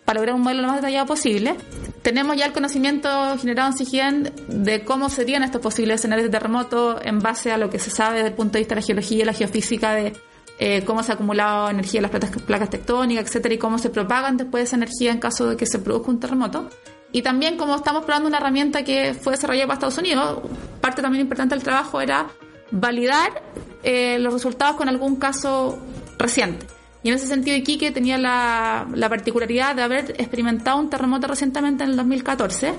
para 0.05 0.21
lograr 0.21 0.37
un 0.37 0.43
modelo 0.43 0.63
lo 0.63 0.69
más 0.69 0.77
detallado 0.77 1.07
posible. 1.07 1.57
Tenemos 2.03 2.37
ya 2.37 2.47
el 2.47 2.53
conocimiento 2.53 3.37
generado 3.37 3.73
en 3.73 3.77
CIGIEN 3.77 4.33
de 4.47 4.85
cómo 4.85 5.09
serían 5.09 5.43
estos 5.43 5.61
posibles 5.61 5.97
escenarios 5.97 6.29
de 6.29 6.39
terremoto 6.39 7.05
en 7.05 7.19
base 7.19 7.51
a 7.51 7.59
lo 7.59 7.69
que 7.69 7.81
se 7.81 7.91
sabe 7.91 8.19
desde 8.19 8.29
el 8.29 8.35
punto 8.35 8.53
de 8.53 8.61
vista 8.61 8.77
de 8.77 8.81
la 8.81 8.87
geología 8.87 9.23
y 9.23 9.25
la 9.25 9.33
geofísica 9.33 9.93
de 9.95 10.13
eh, 10.59 10.85
cómo 10.85 11.03
se 11.03 11.13
ha 11.13 11.15
acumulado 11.15 11.71
energía 11.71 11.99
en 11.99 12.03
las 12.03 12.11
placas, 12.11 12.31
placas 12.43 12.71
tectónicas, 12.71 13.27
etcétera, 13.27 13.55
y 13.55 13.59
cómo 13.59 13.79
se 13.79 13.91
propagan 13.91 14.37
después 14.37 14.65
esa 14.65 14.77
energía 14.77 15.13
en 15.13 15.19
caso 15.19 15.49
de 15.49 15.57
que 15.57 15.67
se 15.67 15.79
produzca 15.79 16.11
un 16.11 16.21
terremoto. 16.21 16.69
Y 17.13 17.23
también 17.23 17.57
como 17.57 17.77
estamos 17.77 18.05
probando 18.05 18.29
una 18.29 18.39
herramienta 18.39 18.83
que 18.83 19.15
fue 19.15 19.33
desarrollada 19.33 19.67
para 19.67 19.75
Estados 19.75 19.99
Unidos, 19.99 20.41
parte 20.81 21.01
también 21.01 21.23
importante 21.23 21.55
del 21.55 21.65
trabajo 21.65 22.01
era 22.01 22.27
validar 22.71 23.43
eh, 23.83 24.19
los 24.19 24.33
resultados 24.33 24.77
con 24.77 24.89
algún 24.89 25.17
caso 25.17 25.79
reciente. 26.19 26.67
Y 27.03 27.09
en 27.11 27.15
ese 27.15 27.29
sentido 27.29 27.57
Iquique 27.57 27.93
tenía 27.93 28.19
la, 28.19 28.87
la 28.93 29.09
particularidad 29.09 29.77
de 29.77 29.83
haber 29.83 30.11
experimentado 30.19 30.79
un 30.79 30.91
terremoto 30.91 31.29
recientemente 31.29 31.85
en 31.85 31.91
el 31.91 31.97
2014 31.97 32.75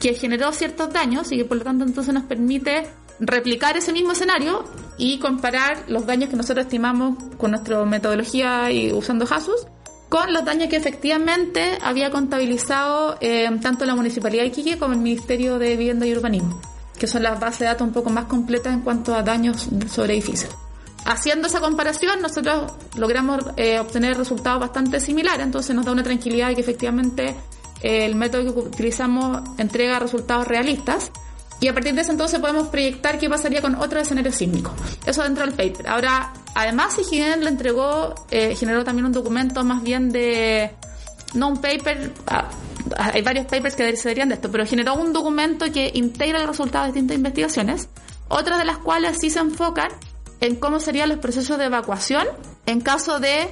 que 0.00 0.14
generó 0.14 0.52
ciertos 0.52 0.92
daños 0.92 1.32
y 1.32 1.38
que 1.38 1.44
por 1.44 1.56
lo 1.56 1.64
tanto 1.64 1.84
entonces 1.84 2.14
nos 2.14 2.24
permite 2.24 2.86
replicar 3.20 3.76
ese 3.76 3.92
mismo 3.92 4.12
escenario 4.12 4.64
y 4.98 5.18
comparar 5.18 5.84
los 5.88 6.06
daños 6.06 6.30
que 6.30 6.36
nosotros 6.36 6.66
estimamos 6.66 7.16
con 7.38 7.52
nuestra 7.52 7.84
metodología 7.84 8.70
y 8.70 8.92
usando 8.92 9.26
JASUS 9.26 9.66
con 10.08 10.32
los 10.32 10.44
daños 10.44 10.68
que 10.68 10.76
efectivamente 10.76 11.78
había 11.82 12.10
contabilizado 12.10 13.16
eh, 13.20 13.48
tanto 13.60 13.84
la 13.84 13.96
Municipalidad 13.96 14.42
de 14.42 14.48
Iquique 14.48 14.78
como 14.78 14.94
el 14.94 15.00
Ministerio 15.00 15.58
de 15.58 15.76
Vivienda 15.76 16.06
y 16.06 16.14
Urbanismo, 16.14 16.60
que 16.98 17.06
son 17.06 17.22
las 17.22 17.40
bases 17.40 17.60
de 17.60 17.66
datos 17.66 17.86
un 17.86 17.92
poco 17.92 18.10
más 18.10 18.26
completas 18.26 18.72
en 18.72 18.80
cuanto 18.80 19.14
a 19.14 19.22
daños 19.22 19.68
sobre 19.90 20.14
edificios. 20.14 20.54
Haciendo 21.04 21.48
esa 21.48 21.60
comparación, 21.60 22.20
nosotros 22.20 22.72
logramos 22.96 23.44
eh, 23.56 23.78
obtener 23.78 24.16
resultados 24.16 24.60
bastante 24.60 25.00
similares, 25.00 25.44
entonces 25.44 25.74
nos 25.74 25.84
da 25.84 25.92
una 25.92 26.02
tranquilidad 26.02 26.48
de 26.48 26.56
que 26.56 26.60
efectivamente 26.60 27.36
el 27.82 28.14
método 28.14 28.54
que 28.54 28.60
utilizamos 28.60 29.42
entrega 29.58 29.98
resultados 29.98 30.48
realistas 30.48 31.10
y 31.60 31.68
a 31.68 31.74
partir 31.74 31.94
de 31.94 32.02
ese 32.02 32.12
entonces 32.12 32.38
podemos 32.38 32.68
proyectar 32.68 33.18
qué 33.18 33.30
pasaría 33.30 33.62
con 33.62 33.76
otro 33.76 34.00
escenario 34.00 34.30
sísmico. 34.30 34.72
Eso 35.06 35.22
dentro 35.22 35.46
del 35.46 35.54
paper. 35.54 35.88
Ahora, 35.88 36.32
además, 36.54 36.98
IGN 36.98 37.42
le 37.42 37.48
entregó, 37.48 38.14
eh, 38.30 38.54
generó 38.54 38.84
también 38.84 39.06
un 39.06 39.12
documento 39.12 39.64
más 39.64 39.82
bien 39.82 40.10
de, 40.10 40.70
no 41.34 41.48
un 41.48 41.60
paper, 41.60 42.12
ah, 42.26 42.48
hay 42.98 43.22
varios 43.22 43.46
papers 43.46 43.74
que 43.74 43.96
se 43.96 44.14
de 44.14 44.34
esto, 44.34 44.50
pero 44.50 44.66
generó 44.66 44.94
un 44.94 45.12
documento 45.12 45.70
que 45.72 45.90
integra 45.94 46.38
los 46.38 46.48
resultados 46.48 46.88
de 46.88 46.92
distintas 46.92 47.16
investigaciones, 47.16 47.88
otras 48.28 48.58
de 48.58 48.64
las 48.64 48.78
cuales 48.78 49.18
sí 49.18 49.30
se 49.30 49.40
enfocan 49.40 49.88
en 50.40 50.56
cómo 50.56 50.80
serían 50.80 51.08
los 51.08 51.18
procesos 51.18 51.58
de 51.58 51.64
evacuación 51.64 52.26
en 52.66 52.80
caso 52.80 53.18
de, 53.18 53.48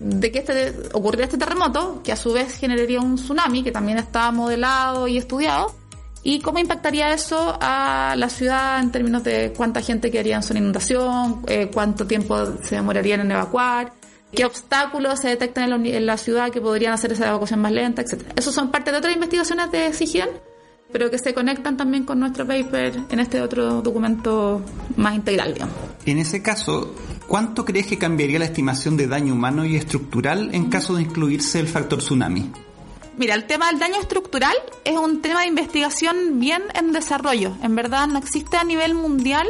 de 0.00 0.32
que 0.32 0.40
este, 0.40 0.74
ocurriera 0.92 1.24
este 1.24 1.38
terremoto, 1.38 2.02
que 2.02 2.12
a 2.12 2.16
su 2.16 2.32
vez 2.32 2.58
generaría 2.58 3.00
un 3.00 3.16
tsunami, 3.16 3.62
que 3.62 3.72
también 3.72 3.98
está 3.98 4.30
modelado 4.32 5.06
y 5.08 5.18
estudiado, 5.18 5.74
y 6.22 6.40
cómo 6.40 6.58
impactaría 6.58 7.12
eso 7.12 7.56
a 7.60 8.14
la 8.16 8.28
ciudad 8.28 8.80
en 8.80 8.90
términos 8.90 9.24
de 9.24 9.52
cuánta 9.56 9.80
gente 9.80 10.10
quedaría 10.10 10.36
en 10.36 10.42
de 10.42 10.58
inundación, 10.58 11.42
eh, 11.46 11.70
cuánto 11.72 12.06
tiempo 12.06 12.36
se 12.62 12.74
demorarían 12.74 13.20
en 13.20 13.30
evacuar, 13.30 13.92
qué 14.32 14.44
obstáculos 14.44 15.20
se 15.20 15.28
detectan 15.28 15.72
en 15.72 16.06
la, 16.06 16.16
ciudad 16.16 16.50
que 16.50 16.60
podrían 16.60 16.92
hacer 16.92 17.12
esa 17.12 17.28
evacuación 17.28 17.60
más 17.60 17.72
lenta, 17.72 18.02
etc. 18.02 18.22
Eso 18.36 18.52
son 18.52 18.70
parte 18.70 18.92
de 18.92 18.98
otras 18.98 19.14
investigaciones 19.14 19.70
de 19.72 19.92
SIGIAN, 19.92 20.28
pero 20.92 21.10
que 21.10 21.18
se 21.18 21.32
conectan 21.32 21.76
también 21.76 22.04
con 22.04 22.20
nuestro 22.20 22.46
paper 22.46 23.00
en 23.08 23.20
este 23.20 23.40
otro 23.40 23.80
documento 23.80 24.62
más 24.96 25.14
integral, 25.14 25.54
digamos. 25.54 25.74
En 26.04 26.18
ese 26.18 26.42
caso, 26.42 26.94
¿cuánto 27.28 27.64
crees 27.64 27.86
que 27.86 27.96
cambiaría 27.96 28.38
la 28.38 28.44
estimación 28.44 28.96
de 28.96 29.06
daño 29.06 29.32
humano 29.32 29.64
y 29.64 29.76
estructural 29.76 30.50
en 30.52 30.68
caso 30.68 30.96
de 30.96 31.02
incluirse 31.02 31.60
el 31.60 31.68
factor 31.68 32.00
tsunami? 32.00 32.50
Mira, 33.16 33.34
el 33.34 33.44
tema 33.44 33.68
del 33.68 33.78
daño 33.78 34.00
estructural 34.00 34.54
es 34.84 34.96
un 34.96 35.20
tema 35.20 35.40
de 35.40 35.46
investigación 35.46 36.40
bien 36.40 36.62
en 36.74 36.92
desarrollo. 36.92 37.56
En 37.62 37.74
verdad 37.74 38.06
no 38.06 38.18
existe 38.18 38.56
a 38.56 38.64
nivel 38.64 38.94
mundial 38.94 39.46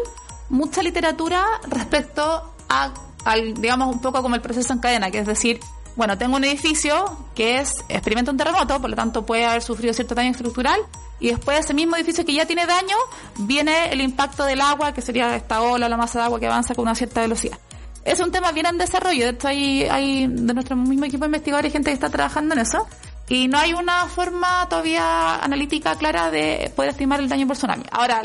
mucha 0.49 0.83
literatura 0.83 1.45
respecto 1.69 2.53
a 2.69 2.93
al, 3.25 3.55
digamos, 3.55 3.95
un 3.95 4.01
poco 4.01 4.23
como 4.23 4.35
el 4.35 4.41
proceso 4.41 4.73
en 4.73 4.79
cadena, 4.79 5.11
que 5.11 5.19
es 5.19 5.27
decir, 5.27 5.61
bueno, 5.97 6.17
tengo 6.17 6.37
un 6.37 6.45
edificio 6.45 7.27
que 7.35 7.59
es 7.59 7.85
experimenta 7.89 8.31
un 8.31 8.37
terremoto, 8.37 8.81
por 8.81 8.91
lo 8.91 8.97
tanto 8.97 9.27
puede 9.27 9.45
haber 9.45 9.63
sufrido 9.63 9.93
cierto 9.93 10.15
daño 10.15 10.31
estructural, 10.31 10.81
y 11.19 11.29
después 11.29 11.59
de 11.59 11.61
ese 11.61 11.75
mismo 11.75 11.97
edificio 11.97 12.25
que 12.25 12.33
ya 12.33 12.47
tiene 12.47 12.67
daño, 12.67 12.97
viene 13.39 13.93
el 13.93 14.01
impacto 14.01 14.45
del 14.45 14.61
agua, 14.61 14.95
que 14.95 15.03
sería 15.03 15.37
esta 15.37 15.61
ola, 15.61 15.89
la 15.89 15.97
masa 15.97 16.21
de 16.21 16.25
agua 16.27 16.41
que 16.41 16.47
avanza 16.47 16.75
con 16.75 16.83
una 16.83 16.95
cierta 16.95 17.21
velocidad. 17.21 17.59
Es 18.05 18.21
un 18.21 18.33
tema 18.33 18.51
bien 18.53 18.65
en 18.65 18.79
desarrollo, 18.79 19.25
de 19.25 19.31
hecho 19.33 19.49
hay, 19.49 19.85
hay 19.85 20.27
de 20.27 20.55
nuestro 20.55 20.75
mismo 20.77 21.05
equipo 21.05 21.25
de 21.25 21.29
investigadores 21.29 21.73
gente 21.73 21.91
que 21.91 21.95
está 21.95 22.09
trabajando 22.09 22.55
en 22.55 22.61
eso, 22.61 22.87
y 23.31 23.47
no 23.47 23.59
hay 23.59 23.73
una 23.73 24.07
forma 24.09 24.69
todavía 24.69 25.37
analítica 25.37 25.95
clara 25.95 26.33
de 26.33 26.73
poder 26.75 26.91
estimar 26.91 27.21
el 27.21 27.29
daño 27.29 27.47
por 27.47 27.57
tsunami. 27.57 27.85
Ahora, 27.93 28.23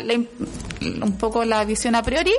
un 0.82 1.18
poco 1.20 1.46
la 1.46 1.64
visión 1.64 1.94
a 1.94 2.02
priori 2.02 2.34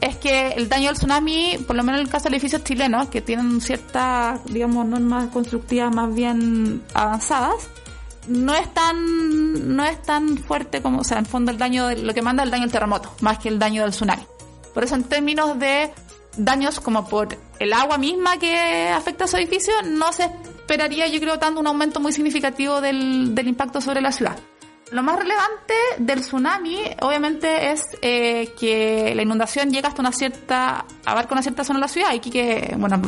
es 0.00 0.16
que 0.16 0.48
el 0.48 0.66
daño 0.66 0.88
del 0.88 0.96
tsunami, 0.96 1.58
por 1.66 1.76
lo 1.76 1.82
menos 1.82 2.00
en 2.00 2.06
el 2.06 2.10
caso 2.10 2.30
de 2.30 2.36
edificios 2.36 2.64
chilenos, 2.64 3.08
que 3.08 3.20
tienen 3.20 3.60
ciertas, 3.60 4.40
digamos, 4.46 4.86
normas 4.86 5.28
constructivas 5.28 5.94
más 5.94 6.14
bien 6.14 6.82
avanzadas, 6.94 7.68
no 8.28 8.54
es 8.54 8.72
tan, 8.72 9.76
no 9.76 9.84
es 9.84 10.00
tan 10.00 10.38
fuerte 10.38 10.80
como, 10.80 11.00
o 11.00 11.04
sea, 11.04 11.18
en 11.18 11.26
fondo 11.26 11.50
el 11.50 11.58
daño, 11.58 11.90
lo 11.94 12.14
que 12.14 12.22
manda 12.22 12.42
el 12.42 12.50
daño 12.50 12.62
del 12.62 12.72
terremoto, 12.72 13.12
más 13.20 13.38
que 13.38 13.50
el 13.50 13.58
daño 13.58 13.82
del 13.82 13.90
tsunami. 13.90 14.22
Por 14.72 14.84
eso 14.84 14.94
en 14.94 15.04
términos 15.04 15.58
de 15.58 15.90
daños 16.38 16.80
como 16.80 17.06
por 17.06 17.36
el 17.58 17.72
agua 17.74 17.98
misma 17.98 18.38
que 18.38 18.88
afecta 18.88 19.24
a 19.24 19.28
su 19.28 19.36
edificio, 19.36 19.74
no 19.84 20.14
se 20.14 20.30
esperaría, 20.66 21.06
yo 21.06 21.20
creo, 21.20 21.38
tanto 21.38 21.60
un 21.60 21.66
aumento 21.68 22.00
muy 22.00 22.12
significativo 22.12 22.80
del, 22.80 23.34
del 23.36 23.46
impacto 23.46 23.80
sobre 23.80 24.00
la 24.00 24.10
ciudad. 24.10 24.36
Lo 24.90 25.02
más 25.02 25.16
relevante 25.16 25.74
del 25.98 26.20
tsunami, 26.20 26.78
obviamente, 27.00 27.70
es 27.70 27.82
eh, 28.02 28.52
que 28.58 29.14
la 29.14 29.22
inundación 29.22 29.70
llega 29.70 29.88
hasta 29.88 30.00
una 30.00 30.12
cierta, 30.12 30.84
abarca 31.04 31.34
una 31.34 31.42
cierta 31.42 31.64
zona 31.64 31.78
de 31.78 31.80
la 31.82 31.88
ciudad. 31.88 32.12
Iquique, 32.14 32.74
bueno, 32.78 33.00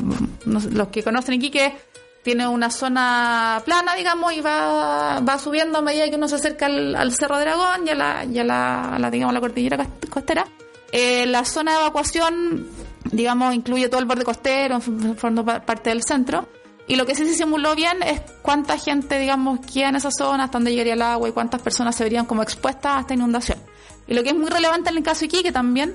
los 0.44 0.88
que 0.88 1.02
conocen 1.02 1.34
Iquique, 1.34 1.76
tiene 2.22 2.46
una 2.46 2.70
zona 2.70 3.62
plana, 3.64 3.94
digamos, 3.94 4.32
y 4.32 4.40
va, 4.40 5.20
va 5.20 5.38
subiendo 5.38 5.78
a 5.78 5.82
medida 5.82 6.08
que 6.08 6.16
uno 6.16 6.28
se 6.28 6.36
acerca 6.36 6.66
al, 6.66 7.12
Cerro 7.12 7.36
de 7.36 7.42
Aragón 7.42 7.86
y 7.86 7.90
a 7.90 7.94
la, 7.94 8.24
y 8.24 8.38
a 8.38 8.44
la, 8.44 9.08
digamos, 9.10 9.34
la 9.34 9.40
cordillera 9.40 9.86
costera. 10.10 10.46
Eh, 10.90 11.26
la 11.26 11.44
zona 11.44 11.72
de 11.74 11.78
evacuación, 11.80 12.66
digamos, 13.12 13.54
incluye 13.54 13.88
todo 13.88 14.00
el 14.00 14.06
borde 14.06 14.24
costero, 14.24 14.80
forma 14.80 15.60
parte 15.60 15.90
del 15.90 16.02
centro. 16.02 16.48
Y 16.88 16.96
lo 16.96 17.04
que 17.04 17.14
sí 17.14 17.26
se 17.26 17.34
simuló 17.34 17.74
bien 17.74 18.02
es 18.02 18.22
cuánta 18.40 18.78
gente, 18.78 19.18
digamos, 19.18 19.60
queda 19.60 19.90
en 19.90 19.96
esa 19.96 20.10
zona, 20.10 20.44
hasta 20.44 20.56
dónde 20.56 20.70
llegaría 20.70 20.94
el 20.94 21.02
agua 21.02 21.28
y 21.28 21.32
cuántas 21.32 21.60
personas 21.60 21.94
se 21.94 22.02
verían 22.02 22.24
como 22.24 22.42
expuestas 22.42 22.96
a 22.96 23.00
esta 23.00 23.14
inundación. 23.14 23.58
Y 24.06 24.14
lo 24.14 24.22
que 24.22 24.30
es 24.30 24.34
muy 24.34 24.48
relevante 24.48 24.88
en 24.88 24.96
el 24.96 25.02
caso 25.02 25.20
de 25.20 25.26
Iquique 25.26 25.52
también 25.52 25.94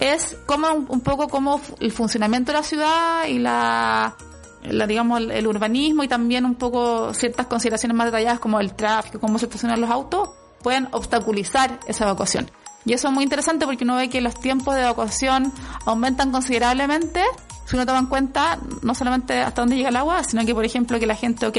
es 0.00 0.38
cómo 0.46 0.72
un 0.72 1.00
poco 1.02 1.28
cómo 1.28 1.60
el 1.78 1.92
funcionamiento 1.92 2.52
de 2.52 2.58
la 2.58 2.64
ciudad 2.64 3.26
y 3.26 3.38
la, 3.38 4.16
la 4.62 4.86
digamos 4.86 5.20
el, 5.20 5.46
urbanismo 5.46 6.02
y 6.02 6.08
también 6.08 6.46
un 6.46 6.54
poco 6.54 7.12
ciertas 7.12 7.46
consideraciones 7.46 7.94
más 7.94 8.06
detalladas 8.06 8.40
como 8.40 8.60
el 8.60 8.72
tráfico, 8.72 9.20
cómo 9.20 9.38
se 9.38 9.44
estacionan 9.44 9.78
los 9.78 9.90
autos, 9.90 10.30
pueden 10.62 10.88
obstaculizar 10.92 11.78
esa 11.86 12.04
evacuación. 12.04 12.50
Y 12.86 12.94
eso 12.94 13.08
es 13.08 13.14
muy 13.14 13.24
interesante 13.24 13.66
porque 13.66 13.84
uno 13.84 13.96
ve 13.96 14.08
que 14.08 14.22
los 14.22 14.34
tiempos 14.40 14.74
de 14.74 14.80
evacuación 14.80 15.52
aumentan 15.84 16.32
considerablemente 16.32 17.22
si 17.70 17.76
uno 17.76 17.86
toma 17.86 18.00
en 18.00 18.06
cuenta 18.06 18.58
no 18.82 18.96
solamente 18.96 19.38
hasta 19.38 19.62
dónde 19.62 19.76
llega 19.76 19.90
el 19.90 19.96
agua, 19.96 20.24
sino 20.24 20.44
que, 20.44 20.52
por 20.52 20.64
ejemplo, 20.64 20.98
que 20.98 21.06
la 21.06 21.14
gente, 21.14 21.46
ok, 21.46 21.56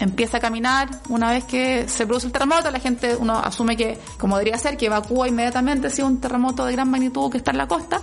empieza 0.00 0.36
a 0.36 0.40
caminar 0.40 0.90
una 1.08 1.30
vez 1.30 1.44
que 1.44 1.88
se 1.88 2.04
produce 2.04 2.26
el 2.26 2.32
terremoto, 2.34 2.70
la 2.70 2.78
gente, 2.78 3.16
uno 3.16 3.38
asume 3.38 3.74
que, 3.74 3.98
como 4.18 4.36
debería 4.36 4.58
ser, 4.58 4.76
que 4.76 4.84
evacúa 4.84 5.28
inmediatamente 5.28 5.88
si 5.88 6.02
es 6.02 6.06
un 6.06 6.20
terremoto 6.20 6.66
de 6.66 6.72
gran 6.72 6.90
magnitud 6.90 7.30
que 7.30 7.38
está 7.38 7.52
en 7.52 7.56
la 7.56 7.66
costa. 7.66 8.02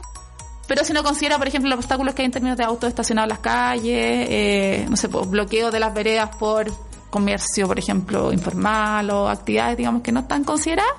Pero 0.68 0.84
si 0.84 0.94
uno 0.94 1.04
considera, 1.04 1.38
por 1.38 1.48
ejemplo, 1.48 1.70
los 1.70 1.78
obstáculos 1.78 2.16
que 2.16 2.24
hay 2.24 2.26
en 2.26 2.32
términos 2.32 2.58
de 2.58 2.64
autos 2.64 2.90
estacionados 2.90 3.28
en 3.28 3.30
las 3.30 3.40
calles, 3.40 4.28
eh, 4.32 4.88
no 4.90 4.98
sé, 4.98 5.08
pues, 5.10 5.30
bloqueo 5.30 5.70
de 5.70 5.80
las 5.80 5.94
veredas 5.94 6.36
por 6.36 6.66
comercio, 7.12 7.68
por 7.68 7.78
ejemplo, 7.78 8.34
informal 8.34 9.12
o 9.12 9.30
actividades, 9.30 9.78
digamos, 9.78 10.02
que 10.02 10.12
no 10.12 10.22
están 10.22 10.44
consideradas, 10.44 10.96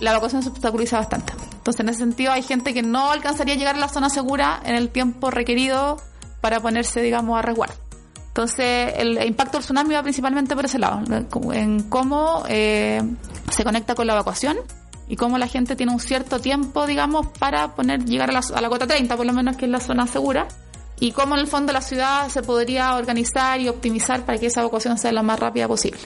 la 0.00 0.10
evacuación 0.10 0.42
se 0.42 0.48
obstaculiza 0.48 0.98
bastante. 0.98 1.32
Entonces, 1.52 1.80
en 1.80 1.88
ese 1.88 1.98
sentido, 2.00 2.32
hay 2.32 2.42
gente 2.42 2.74
que 2.74 2.82
no 2.82 3.10
alcanzaría 3.10 3.54
a 3.54 3.56
llegar 3.56 3.76
a 3.76 3.78
la 3.78 3.88
zona 3.88 4.10
segura 4.10 4.60
en 4.64 4.74
el 4.74 4.90
tiempo 4.90 5.30
requerido 5.30 5.96
para 6.40 6.60
ponerse, 6.60 7.00
digamos, 7.00 7.38
a 7.38 7.42
resguardo. 7.42 7.74
Entonces, 8.28 8.94
el 8.96 9.22
impacto 9.24 9.58
del 9.58 9.64
tsunami 9.64 9.94
va 9.94 10.02
principalmente 10.02 10.56
por 10.56 10.64
ese 10.64 10.78
lado, 10.80 11.02
en 11.52 11.84
cómo 11.84 12.42
eh, 12.48 13.00
se 13.50 13.62
conecta 13.62 13.94
con 13.94 14.08
la 14.08 14.14
evacuación 14.14 14.56
y 15.06 15.14
cómo 15.14 15.38
la 15.38 15.46
gente 15.46 15.76
tiene 15.76 15.92
un 15.92 16.00
cierto 16.00 16.40
tiempo, 16.40 16.84
digamos, 16.84 17.28
para 17.38 17.76
poner 17.76 18.04
llegar 18.04 18.30
a 18.30 18.32
la, 18.32 18.40
a 18.40 18.60
la 18.60 18.68
cota 18.68 18.88
30, 18.88 19.16
por 19.16 19.24
lo 19.24 19.32
menos 19.32 19.56
que 19.56 19.66
es 19.66 19.70
la 19.70 19.78
zona 19.78 20.08
segura, 20.08 20.48
y 20.98 21.12
cómo 21.12 21.34
en 21.34 21.42
el 21.42 21.46
fondo 21.46 21.72
la 21.72 21.80
ciudad 21.80 22.28
se 22.28 22.42
podría 22.42 22.96
organizar 22.96 23.60
y 23.60 23.68
optimizar 23.68 24.24
para 24.24 24.38
que 24.38 24.46
esa 24.46 24.62
evacuación 24.62 24.98
sea 24.98 25.12
la 25.12 25.22
más 25.22 25.38
rápida 25.38 25.68
posible. 25.68 26.00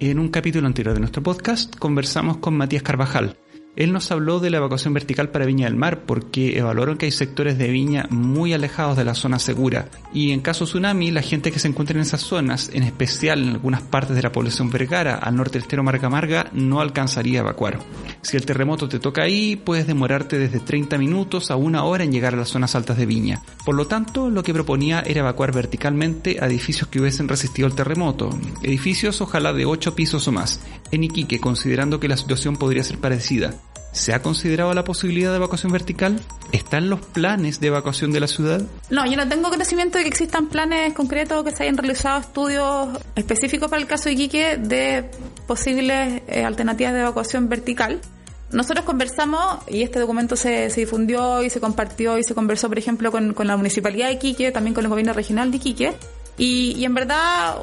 En 0.00 0.20
un 0.20 0.28
capítulo 0.28 0.68
anterior 0.68 0.94
de 0.94 1.00
nuestro 1.00 1.24
podcast 1.24 1.74
conversamos 1.74 2.36
con 2.36 2.56
Matías 2.56 2.84
Carvajal, 2.84 3.36
él 3.78 3.92
nos 3.92 4.10
habló 4.10 4.40
de 4.40 4.50
la 4.50 4.56
evacuación 4.56 4.92
vertical 4.92 5.30
para 5.30 5.46
Viña 5.46 5.66
del 5.66 5.76
Mar 5.76 6.00
porque 6.04 6.58
evaluaron 6.58 6.98
que 6.98 7.06
hay 7.06 7.12
sectores 7.12 7.58
de 7.58 7.68
Viña 7.68 8.08
muy 8.10 8.52
alejados 8.52 8.96
de 8.96 9.04
la 9.04 9.14
zona 9.14 9.38
segura 9.38 9.88
y 10.12 10.32
en 10.32 10.40
caso 10.40 10.64
tsunami 10.64 11.12
la 11.12 11.22
gente 11.22 11.52
que 11.52 11.60
se 11.60 11.68
encuentra 11.68 11.94
en 11.94 12.02
esas 12.02 12.22
zonas, 12.22 12.70
en 12.74 12.82
especial 12.82 13.40
en 13.40 13.50
algunas 13.50 13.82
partes 13.82 14.16
de 14.16 14.22
la 14.22 14.32
población 14.32 14.70
Vergara 14.70 15.14
al 15.14 15.36
norte 15.36 15.52
del 15.52 15.62
estero 15.62 15.84
Marca 15.84 16.10
Marga, 16.10 16.50
no 16.52 16.80
alcanzaría 16.80 17.38
a 17.38 17.42
evacuar. 17.42 17.78
Si 18.20 18.36
el 18.36 18.44
terremoto 18.44 18.88
te 18.88 18.98
toca 18.98 19.22
ahí, 19.22 19.54
puedes 19.54 19.86
demorarte 19.86 20.40
desde 20.40 20.58
30 20.58 20.98
minutos 20.98 21.52
a 21.52 21.56
una 21.56 21.84
hora 21.84 22.02
en 22.02 22.10
llegar 22.10 22.34
a 22.34 22.38
las 22.38 22.48
zonas 22.48 22.74
altas 22.74 22.96
de 22.96 23.06
Viña. 23.06 23.42
Por 23.64 23.76
lo 23.76 23.86
tanto, 23.86 24.28
lo 24.28 24.42
que 24.42 24.52
proponía 24.52 25.04
era 25.06 25.20
evacuar 25.20 25.52
verticalmente 25.52 26.38
a 26.40 26.46
edificios 26.46 26.88
que 26.88 27.00
hubiesen 27.00 27.28
resistido 27.28 27.68
el 27.68 27.76
terremoto, 27.76 28.30
edificios 28.60 29.20
ojalá 29.20 29.52
de 29.52 29.66
8 29.66 29.94
pisos 29.94 30.26
o 30.26 30.32
más, 30.32 30.60
en 30.90 31.04
Iquique, 31.04 31.38
considerando 31.38 32.00
que 32.00 32.08
la 32.08 32.16
situación 32.16 32.56
podría 32.56 32.82
ser 32.82 32.98
parecida. 32.98 33.54
¿Se 33.92 34.14
ha 34.14 34.22
considerado 34.22 34.72
la 34.74 34.84
posibilidad 34.84 35.30
de 35.30 35.36
evacuación 35.36 35.72
vertical? 35.72 36.20
¿Están 36.52 36.88
los 36.88 37.00
planes 37.00 37.58
de 37.58 37.68
evacuación 37.68 38.12
de 38.12 38.20
la 38.20 38.28
ciudad? 38.28 38.62
No, 38.90 39.04
yo 39.06 39.16
no 39.16 39.28
tengo 39.28 39.50
conocimiento 39.50 39.98
de 39.98 40.04
que 40.04 40.10
existan 40.10 40.48
planes 40.48 40.92
concretos 40.94 41.42
que 41.42 41.50
se 41.50 41.64
hayan 41.64 41.76
realizado 41.76 42.20
estudios 42.20 42.88
específicos 43.16 43.68
para 43.68 43.82
el 43.82 43.88
caso 43.88 44.04
de 44.04 44.12
Iquique 44.12 44.56
de 44.56 45.10
posibles 45.46 46.22
eh, 46.28 46.44
alternativas 46.44 46.92
de 46.92 47.00
evacuación 47.00 47.48
vertical. 47.48 48.00
Nosotros 48.52 48.84
conversamos, 48.84 49.58
y 49.68 49.82
este 49.82 49.98
documento 49.98 50.36
se, 50.36 50.68
difundió 50.68 51.42
y 51.42 51.50
se 51.50 51.60
compartió 51.60 52.16
y 52.18 52.24
se 52.24 52.34
conversó, 52.34 52.68
por 52.68 52.78
ejemplo, 52.78 53.10
con, 53.10 53.34
con, 53.34 53.46
la 53.46 53.56
Municipalidad 53.56 54.06
de 54.06 54.14
Iquique, 54.14 54.52
también 54.52 54.74
con 54.74 54.84
el 54.84 54.88
Gobierno 54.88 55.12
Regional 55.12 55.50
de 55.50 55.58
Iquique, 55.58 55.92
y, 56.38 56.74
y, 56.76 56.84
en 56.84 56.94
verdad, 56.94 57.56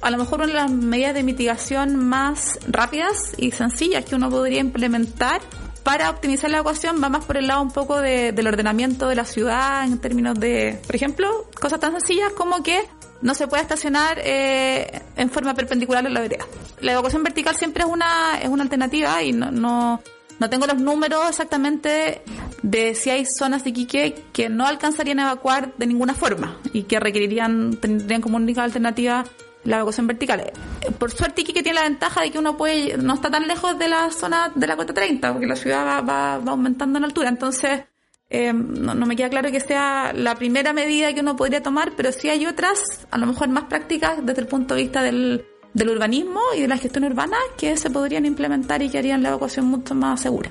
a 0.00 0.10
lo 0.10 0.16
mejor 0.16 0.40
una 0.40 0.46
de 0.46 0.54
las 0.54 0.70
medidas 0.70 1.14
de 1.14 1.22
mitigación 1.22 1.96
más 1.96 2.58
rápidas 2.68 3.32
y 3.36 3.50
sencillas 3.50 4.04
que 4.04 4.14
uno 4.14 4.30
podría 4.30 4.60
implementar 4.60 5.40
para 5.84 6.08
optimizar 6.08 6.50
la 6.50 6.60
ecuación 6.60 7.00
va 7.00 7.10
más 7.10 7.24
por 7.26 7.36
el 7.36 7.46
lado 7.46 7.60
un 7.60 7.70
poco 7.70 8.00
de, 8.00 8.32
del 8.32 8.46
ordenamiento 8.46 9.06
de 9.06 9.14
la 9.14 9.26
ciudad 9.26 9.84
en 9.84 9.98
términos 9.98 10.40
de, 10.40 10.80
por 10.86 10.96
ejemplo, 10.96 11.46
cosas 11.60 11.78
tan 11.78 11.92
sencillas 11.92 12.32
como 12.32 12.62
que 12.62 12.80
no 13.20 13.34
se 13.34 13.46
puede 13.46 13.62
estacionar 13.62 14.18
eh, 14.24 15.02
en 15.16 15.30
forma 15.30 15.54
perpendicular 15.54 16.04
en 16.06 16.14
la 16.14 16.20
vereda. 16.20 16.46
La 16.80 16.92
evacuación 16.92 17.22
vertical 17.22 17.54
siempre 17.54 17.84
es 17.84 17.88
una, 17.88 18.38
es 18.40 18.48
una 18.48 18.62
alternativa 18.62 19.22
y 19.22 19.32
no, 19.32 19.50
no, 19.50 20.02
no 20.38 20.50
tengo 20.50 20.66
los 20.66 20.78
números 20.78 21.28
exactamente 21.28 22.22
de 22.62 22.94
si 22.94 23.10
hay 23.10 23.24
zonas 23.26 23.64
de 23.64 23.70
Iquique 23.70 24.24
que 24.32 24.48
no 24.48 24.66
alcanzarían 24.66 25.20
a 25.20 25.22
evacuar 25.24 25.74
de 25.76 25.86
ninguna 25.86 26.14
forma 26.14 26.58
y 26.72 26.84
que 26.84 26.98
requerirían, 26.98 27.76
tendrían 27.76 28.20
como 28.20 28.36
única 28.36 28.64
alternativa 28.64 29.24
la 29.64 29.76
evacuación 29.76 30.06
vertical. 30.06 30.40
Eh, 30.40 30.52
Por 30.98 31.10
suerte 31.10 31.42
Iquique 31.42 31.62
tiene 31.62 31.80
la 31.80 31.88
ventaja 31.88 32.22
de 32.22 32.30
que 32.30 32.38
uno 32.38 32.56
puede, 32.56 32.96
no 32.98 33.14
está 33.14 33.30
tan 33.30 33.46
lejos 33.46 33.78
de 33.78 33.88
la 33.88 34.10
zona 34.10 34.52
de 34.54 34.66
la 34.66 34.76
cota 34.76 34.92
30, 34.92 35.32
porque 35.32 35.46
la 35.46 35.56
ciudad 35.56 35.86
va, 35.86 36.00
va, 36.00 36.38
va 36.38 36.50
aumentando 36.52 36.98
en 36.98 37.04
altura. 37.04 37.28
Entonces, 37.28 37.84
eh, 38.30 38.52
no, 38.52 38.94
no 38.94 39.06
me 39.06 39.16
queda 39.16 39.30
claro 39.30 39.50
que 39.50 39.60
sea 39.60 40.12
la 40.14 40.34
primera 40.34 40.72
medida 40.72 41.12
que 41.12 41.20
uno 41.20 41.36
podría 41.36 41.62
tomar, 41.62 41.92
pero 41.96 42.12
sí 42.12 42.28
hay 42.28 42.46
otras, 42.46 43.06
a 43.10 43.18
lo 43.18 43.26
mejor 43.26 43.48
más 43.48 43.64
prácticas 43.64 44.24
desde 44.24 44.40
el 44.42 44.48
punto 44.48 44.74
de 44.74 44.82
vista 44.82 45.02
del, 45.02 45.46
del 45.74 45.90
urbanismo 45.90 46.40
y 46.56 46.62
de 46.62 46.68
la 46.68 46.78
gestión 46.78 47.04
urbana 47.04 47.36
que 47.58 47.76
se 47.76 47.90
podrían 47.90 48.24
implementar 48.24 48.82
y 48.82 48.88
que 48.88 48.98
harían 48.98 49.22
la 49.22 49.30
evacuación 49.30 49.66
mucho 49.66 49.94
más 49.94 50.20
segura. 50.20 50.50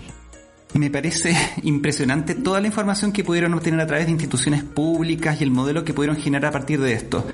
Me 0.74 0.90
parece 0.90 1.36
impresionante 1.64 2.36
toda 2.36 2.60
la 2.60 2.68
información 2.68 3.12
que 3.12 3.24
pudieron 3.24 3.54
obtener 3.54 3.80
a 3.80 3.88
través 3.88 4.06
de 4.06 4.12
instituciones 4.12 4.64
públicas 4.64 5.40
y 5.40 5.44
el 5.44 5.52
modelo 5.52 5.84
que 5.84 5.94
pudieron 5.94 6.18
generar 6.18 6.50
a 6.50 6.52
partir 6.52 6.80
de 6.82 6.94
esto. 6.94 7.26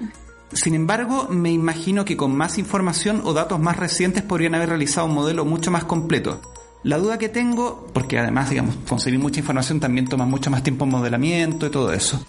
Sin 0.54 0.74
embargo, 0.74 1.28
me 1.30 1.52
imagino 1.52 2.06
que 2.06 2.18
con 2.18 2.36
más 2.36 2.58
información 2.58 3.22
o 3.24 3.34
datos 3.34 3.60
más 3.60 3.78
recientes 3.78 4.24
podrían 4.24 4.56
haber 4.56 4.70
realizado 4.70 5.08
un 5.08 5.14
modelo 5.14 5.46
mucho 5.46 5.72
más 5.72 5.84
completo. 5.84 6.42
La 6.84 6.98
duda 6.98 7.18
que 7.18 7.30
tengo, 7.30 7.88
porque 7.94 8.18
además, 8.18 8.50
digamos, 8.50 8.76
conseguir 8.88 9.20
mucha 9.20 9.40
información 9.40 9.80
también 9.80 10.08
toma 10.08 10.26
mucho 10.26 10.50
más 10.50 10.64
tiempo 10.64 10.86
en 10.86 10.92
modelamiento 10.92 11.68
y 11.68 11.70
todo 11.70 11.94
eso. 11.94 12.26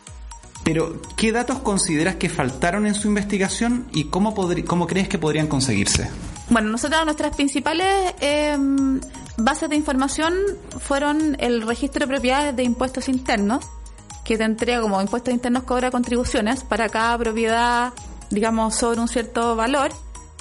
Pero, 0.65 1.01
¿qué 1.17 1.33
datos 1.33 1.61
consideras 1.61 2.17
que 2.17 2.29
faltaron 2.29 2.87
en 2.87 2.95
su 2.95 3.09
investigación 3.09 3.87
y 3.93 4.05
cómo, 4.05 4.35
cómo 4.67 4.87
crees 4.87 5.09
que 5.09 5.19
podrían 5.19 5.47
conseguirse? 5.47 6.11
Bueno, 6.51 6.69
nosotros 6.69 7.05
nuestras 7.05 7.35
principales 7.35 8.15
eh, 8.21 8.57
bases 9.37 9.71
de 9.71 9.77
información 9.77 10.35
fueron 10.81 11.37
el 11.41 11.63
registro 11.63 12.01
de 12.01 12.07
propiedades 12.09 12.57
de 12.57 12.65
impuestos 12.65 13.09
internos, 13.09 13.65
que 14.25 14.37
te 14.37 14.45
entrega 14.45 14.81
como 14.81 15.01
impuestos 15.01 15.33
internos 15.33 15.63
cobra 15.63 15.91
contribuciones 15.91 16.63
para 16.63 16.89
cada 16.89 17.17
propiedad, 17.19 17.93
digamos, 18.31 18.75
sobre 18.75 19.01
un 19.01 19.09
cierto 19.09 19.57
valor. 19.57 19.91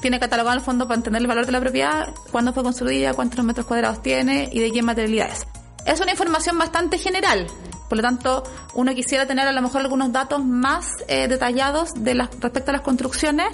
Tiene 0.01 0.19
catalogado 0.19 0.57
el 0.57 0.63
fondo 0.63 0.87
para 0.87 0.97
entender 0.97 1.21
el 1.21 1.27
valor 1.27 1.45
de 1.45 1.51
la 1.51 1.59
propiedad, 1.59 2.13
cuándo 2.31 2.53
fue 2.53 2.63
construida, 2.63 3.13
cuántos 3.13 3.43
metros 3.43 3.65
cuadrados 3.65 4.01
tiene 4.01 4.49
y 4.51 4.59
de 4.59 4.71
qué 4.71 4.81
materialidad 4.81 5.29
es. 5.31 5.45
Es 5.85 5.99
una 6.01 6.11
información 6.11 6.57
bastante 6.57 6.97
general, 6.97 7.47
por 7.89 7.97
lo 7.97 8.03
tanto, 8.03 8.43
uno 8.75 8.93
quisiera 8.93 9.25
tener 9.25 9.47
a 9.47 9.51
lo 9.51 9.61
mejor 9.61 9.81
algunos 9.81 10.13
datos 10.13 10.45
más 10.45 10.85
eh, 11.07 11.27
detallados 11.27 11.89
de 11.95 12.13
las, 12.13 12.29
respecto 12.39 12.69
a 12.69 12.73
las 12.73 12.81
construcciones 12.81 13.47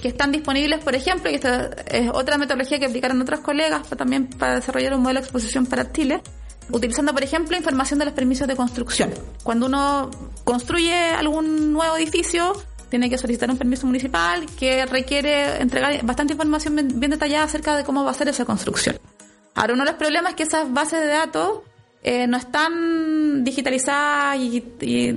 que 0.00 0.08
están 0.08 0.32
disponibles, 0.32 0.82
por 0.82 0.94
ejemplo, 0.94 1.30
y 1.30 1.34
esta 1.34 1.70
es 1.86 2.10
otra 2.12 2.38
metodología 2.38 2.78
que 2.78 2.86
aplicaron 2.86 3.20
otros 3.20 3.40
colegas 3.40 3.82
para, 3.84 3.96
también 3.96 4.26
para 4.26 4.56
desarrollar 4.56 4.94
un 4.94 5.02
modelo 5.02 5.20
de 5.20 5.24
exposición 5.24 5.66
para 5.66 5.92
Chile, 5.92 6.22
utilizando, 6.70 7.12
por 7.12 7.22
ejemplo, 7.22 7.56
información 7.56 7.98
de 7.98 8.06
los 8.06 8.14
permisos 8.14 8.48
de 8.48 8.56
construcción. 8.56 9.12
Cuando 9.42 9.66
uno 9.66 10.10
construye 10.44 10.94
algún 11.10 11.72
nuevo 11.72 11.96
edificio, 11.96 12.52
tiene 12.88 13.10
que 13.10 13.18
solicitar 13.18 13.50
un 13.50 13.58
permiso 13.58 13.86
municipal 13.86 14.46
que 14.58 14.86
requiere 14.86 15.60
entregar 15.60 16.04
bastante 16.04 16.32
información 16.32 16.76
bien, 16.76 17.00
bien 17.00 17.10
detallada 17.10 17.44
acerca 17.44 17.76
de 17.76 17.84
cómo 17.84 18.04
va 18.04 18.10
a 18.10 18.14
ser 18.14 18.28
esa 18.28 18.44
construcción. 18.44 18.98
Ahora, 19.54 19.74
uno 19.74 19.84
de 19.84 19.90
los 19.90 19.98
problemas 19.98 20.30
es 20.30 20.36
que 20.36 20.42
esas 20.42 20.72
bases 20.72 21.00
de 21.00 21.08
datos 21.08 21.60
eh, 22.06 22.26
no 22.26 22.36
están 22.36 23.44
digitalizadas 23.44 24.36
y, 24.36 24.62
y, 24.80 25.08
eh, 25.08 25.12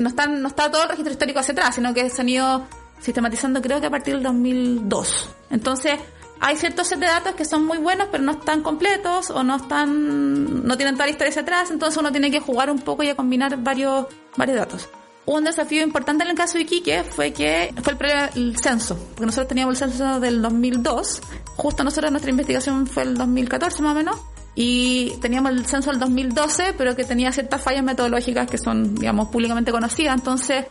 no 0.00 0.08
están 0.08 0.42
no 0.42 0.48
está 0.48 0.70
todo 0.70 0.82
el 0.82 0.90
registro 0.90 1.12
histórico 1.12 1.40
hacia 1.40 1.52
atrás, 1.52 1.74
sino 1.74 1.94
que 1.94 2.10
se 2.10 2.20
han 2.20 2.28
ido 2.28 2.66
sistematizando 3.00 3.62
creo 3.62 3.80
que 3.80 3.86
a 3.86 3.90
partir 3.90 4.14
del 4.14 4.22
2002. 4.22 5.30
Entonces, 5.50 5.98
hay 6.40 6.56
ciertos 6.58 6.88
set 6.88 6.98
de 6.98 7.06
datos 7.06 7.34
que 7.34 7.46
son 7.46 7.64
muy 7.64 7.78
buenos, 7.78 8.08
pero 8.12 8.22
no 8.22 8.32
están 8.32 8.62
completos 8.62 9.30
o 9.30 9.42
no 9.42 9.56
están 9.56 10.66
no 10.66 10.76
tienen 10.76 10.94
toda 10.94 11.06
la 11.06 11.12
historia 11.12 11.30
hacia 11.30 11.42
atrás, 11.42 11.70
entonces 11.70 11.98
uno 11.98 12.12
tiene 12.12 12.30
que 12.30 12.40
jugar 12.40 12.70
un 12.70 12.80
poco 12.80 13.02
y 13.02 13.08
a 13.08 13.14
combinar 13.14 13.56
varios 13.56 14.06
varios 14.36 14.58
datos. 14.58 14.90
Un 15.24 15.44
desafío 15.44 15.82
importante 15.82 16.22
en 16.24 16.30
el 16.30 16.36
caso 16.36 16.58
de 16.58 16.64
Iquique 16.64 17.02
fue 17.02 17.32
que 17.32 17.74
fue 17.82 17.94
el, 17.94 18.42
el 18.42 18.58
censo, 18.58 18.94
porque 19.14 19.24
nosotros 19.24 19.48
teníamos 19.48 19.80
el 19.80 19.90
censo 19.90 20.20
del 20.20 20.42
2002, 20.42 21.22
justo 21.56 21.82
nosotros 21.82 22.10
nuestra 22.10 22.30
investigación 22.30 22.86
fue 22.86 23.04
el 23.04 23.14
2014 23.14 23.82
más 23.82 23.92
o 23.92 23.94
menos, 23.94 24.18
y 24.60 25.12
teníamos 25.20 25.52
el 25.52 25.64
censo 25.66 25.90
del 25.90 26.00
2012, 26.00 26.74
pero 26.76 26.96
que 26.96 27.04
tenía 27.04 27.30
ciertas 27.30 27.62
fallas 27.62 27.84
metodológicas 27.84 28.50
que 28.50 28.58
son, 28.58 28.96
digamos, 28.96 29.28
públicamente 29.28 29.70
conocidas, 29.70 30.16
entonces 30.16 30.66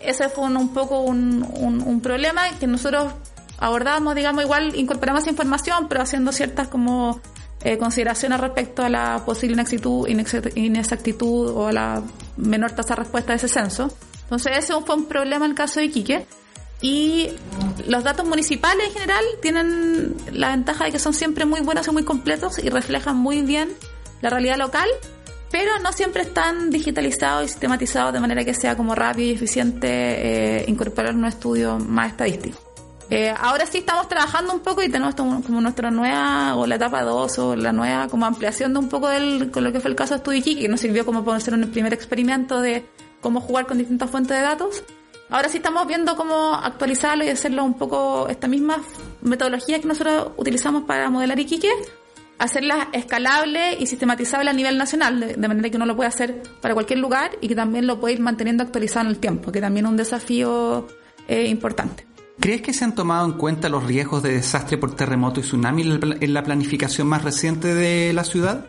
ese 0.00 0.28
fue 0.30 0.46
un, 0.46 0.56
un 0.56 0.70
poco 0.74 1.02
un, 1.02 1.46
un, 1.54 2.00
problema 2.00 2.42
que 2.58 2.66
nosotros 2.66 3.12
abordamos, 3.58 4.16
digamos, 4.16 4.42
igual 4.42 4.74
incorporamos 4.74 5.28
información, 5.28 5.86
pero 5.88 6.02
haciendo 6.02 6.32
ciertas 6.32 6.66
como 6.66 7.20
eh, 7.62 7.78
consideraciones 7.78 8.40
respecto 8.40 8.82
a 8.82 8.88
la 8.88 9.22
posible 9.24 9.54
inexactitud, 9.54 10.08
inexa- 10.08 10.50
inexactitud 10.56 11.50
o 11.50 11.68
a 11.68 11.72
la 11.72 12.02
menor 12.36 12.72
tasa 12.72 12.94
de 12.96 13.02
respuesta 13.02 13.32
de 13.32 13.36
ese 13.36 13.46
censo. 13.48 13.96
Entonces 14.24 14.58
ese 14.58 14.72
fue 14.84 14.96
un 14.96 15.04
problema 15.06 15.44
en 15.44 15.52
el 15.52 15.56
caso 15.56 15.78
de 15.78 15.86
Iquique. 15.86 16.26
Y 16.82 17.28
los 17.86 18.04
datos 18.04 18.26
municipales 18.26 18.86
en 18.88 18.92
general 18.92 19.24
tienen 19.42 20.16
la 20.32 20.50
ventaja 20.50 20.84
de 20.84 20.92
que 20.92 20.98
son 20.98 21.12
siempre 21.12 21.44
muy 21.44 21.60
buenos 21.60 21.86
y 21.86 21.90
muy 21.90 22.04
completos 22.04 22.58
y 22.58 22.70
reflejan 22.70 23.16
muy 23.16 23.42
bien 23.42 23.70
la 24.22 24.30
realidad 24.30 24.56
local, 24.56 24.88
pero 25.50 25.78
no 25.80 25.92
siempre 25.92 26.22
están 26.22 26.70
digitalizados 26.70 27.44
y 27.44 27.48
sistematizados 27.48 28.12
de 28.12 28.20
manera 28.20 28.44
que 28.44 28.54
sea 28.54 28.76
como 28.76 28.94
rápido 28.94 29.28
y 29.28 29.32
eficiente 29.34 29.88
eh, 29.88 30.64
incorporar 30.68 31.14
un 31.14 31.26
estudio 31.26 31.78
más 31.78 32.12
estadístico. 32.12 32.58
Eh, 33.10 33.34
ahora 33.36 33.66
sí 33.66 33.78
estamos 33.78 34.08
trabajando 34.08 34.54
un 34.54 34.60
poco 34.60 34.82
y 34.82 34.88
tenemos 34.88 35.16
como, 35.16 35.42
nuestra 35.60 35.90
nueva, 35.90 36.54
o 36.54 36.64
la 36.64 36.76
etapa 36.76 37.02
2, 37.02 37.38
o 37.40 37.56
la 37.56 37.72
nueva 37.72 38.06
como 38.06 38.24
ampliación 38.24 38.72
de 38.72 38.78
un 38.78 38.88
poco 38.88 39.08
del, 39.08 39.50
con 39.50 39.64
lo 39.64 39.72
que 39.72 39.80
fue 39.80 39.90
el 39.90 39.96
caso 39.96 40.16
de 40.16 40.36
Iquique, 40.36 40.62
que 40.62 40.68
nos 40.68 40.80
sirvió 40.80 41.04
como 41.04 41.24
para 41.24 41.38
hacer 41.38 41.54
un 41.54 41.68
primer 41.72 41.92
experimento 41.92 42.60
de 42.60 42.86
cómo 43.20 43.40
jugar 43.40 43.66
con 43.66 43.78
distintas 43.78 44.08
fuentes 44.10 44.36
de 44.36 44.42
datos. 44.42 44.84
Ahora 45.30 45.48
sí 45.48 45.58
estamos 45.58 45.86
viendo 45.86 46.16
cómo 46.16 46.54
actualizarlo 46.54 47.24
y 47.24 47.28
hacerlo 47.28 47.64
un 47.64 47.74
poco, 47.74 48.28
esta 48.28 48.48
misma 48.48 48.82
metodología 49.22 49.80
que 49.80 49.86
nosotros 49.86 50.32
utilizamos 50.36 50.84
para 50.84 51.08
modelar 51.08 51.38
Iquique, 51.38 51.70
hacerla 52.38 52.88
escalable 52.92 53.76
y 53.78 53.86
sistematizable 53.86 54.50
a 54.50 54.52
nivel 54.52 54.76
nacional, 54.76 55.20
de, 55.20 55.48
manera 55.48 55.70
que 55.70 55.76
uno 55.76 55.86
lo 55.86 55.94
puede 55.94 56.08
hacer 56.08 56.42
para 56.60 56.74
cualquier 56.74 56.98
lugar 56.98 57.30
y 57.40 57.46
que 57.46 57.54
también 57.54 57.86
lo 57.86 58.00
puede 58.00 58.14
ir 58.14 58.20
manteniendo 58.20 58.64
actualizado 58.64 59.06
en 59.06 59.12
el 59.12 59.18
tiempo, 59.18 59.52
que 59.52 59.60
también 59.60 59.86
es 59.86 59.90
un 59.90 59.96
desafío 59.96 60.88
eh, 61.28 61.46
importante. 61.46 62.06
¿Crees 62.40 62.62
que 62.62 62.72
se 62.72 62.84
han 62.84 62.94
tomado 62.94 63.26
en 63.26 63.32
cuenta 63.32 63.68
los 63.68 63.84
riesgos 63.84 64.22
de 64.22 64.32
desastre 64.32 64.78
por 64.78 64.96
terremoto 64.96 65.40
y 65.40 65.42
tsunami 65.42 65.82
en 65.82 66.34
la 66.34 66.42
planificación 66.42 67.06
más 67.06 67.22
reciente 67.22 67.74
de 67.74 68.12
la 68.14 68.24
ciudad? 68.24 68.66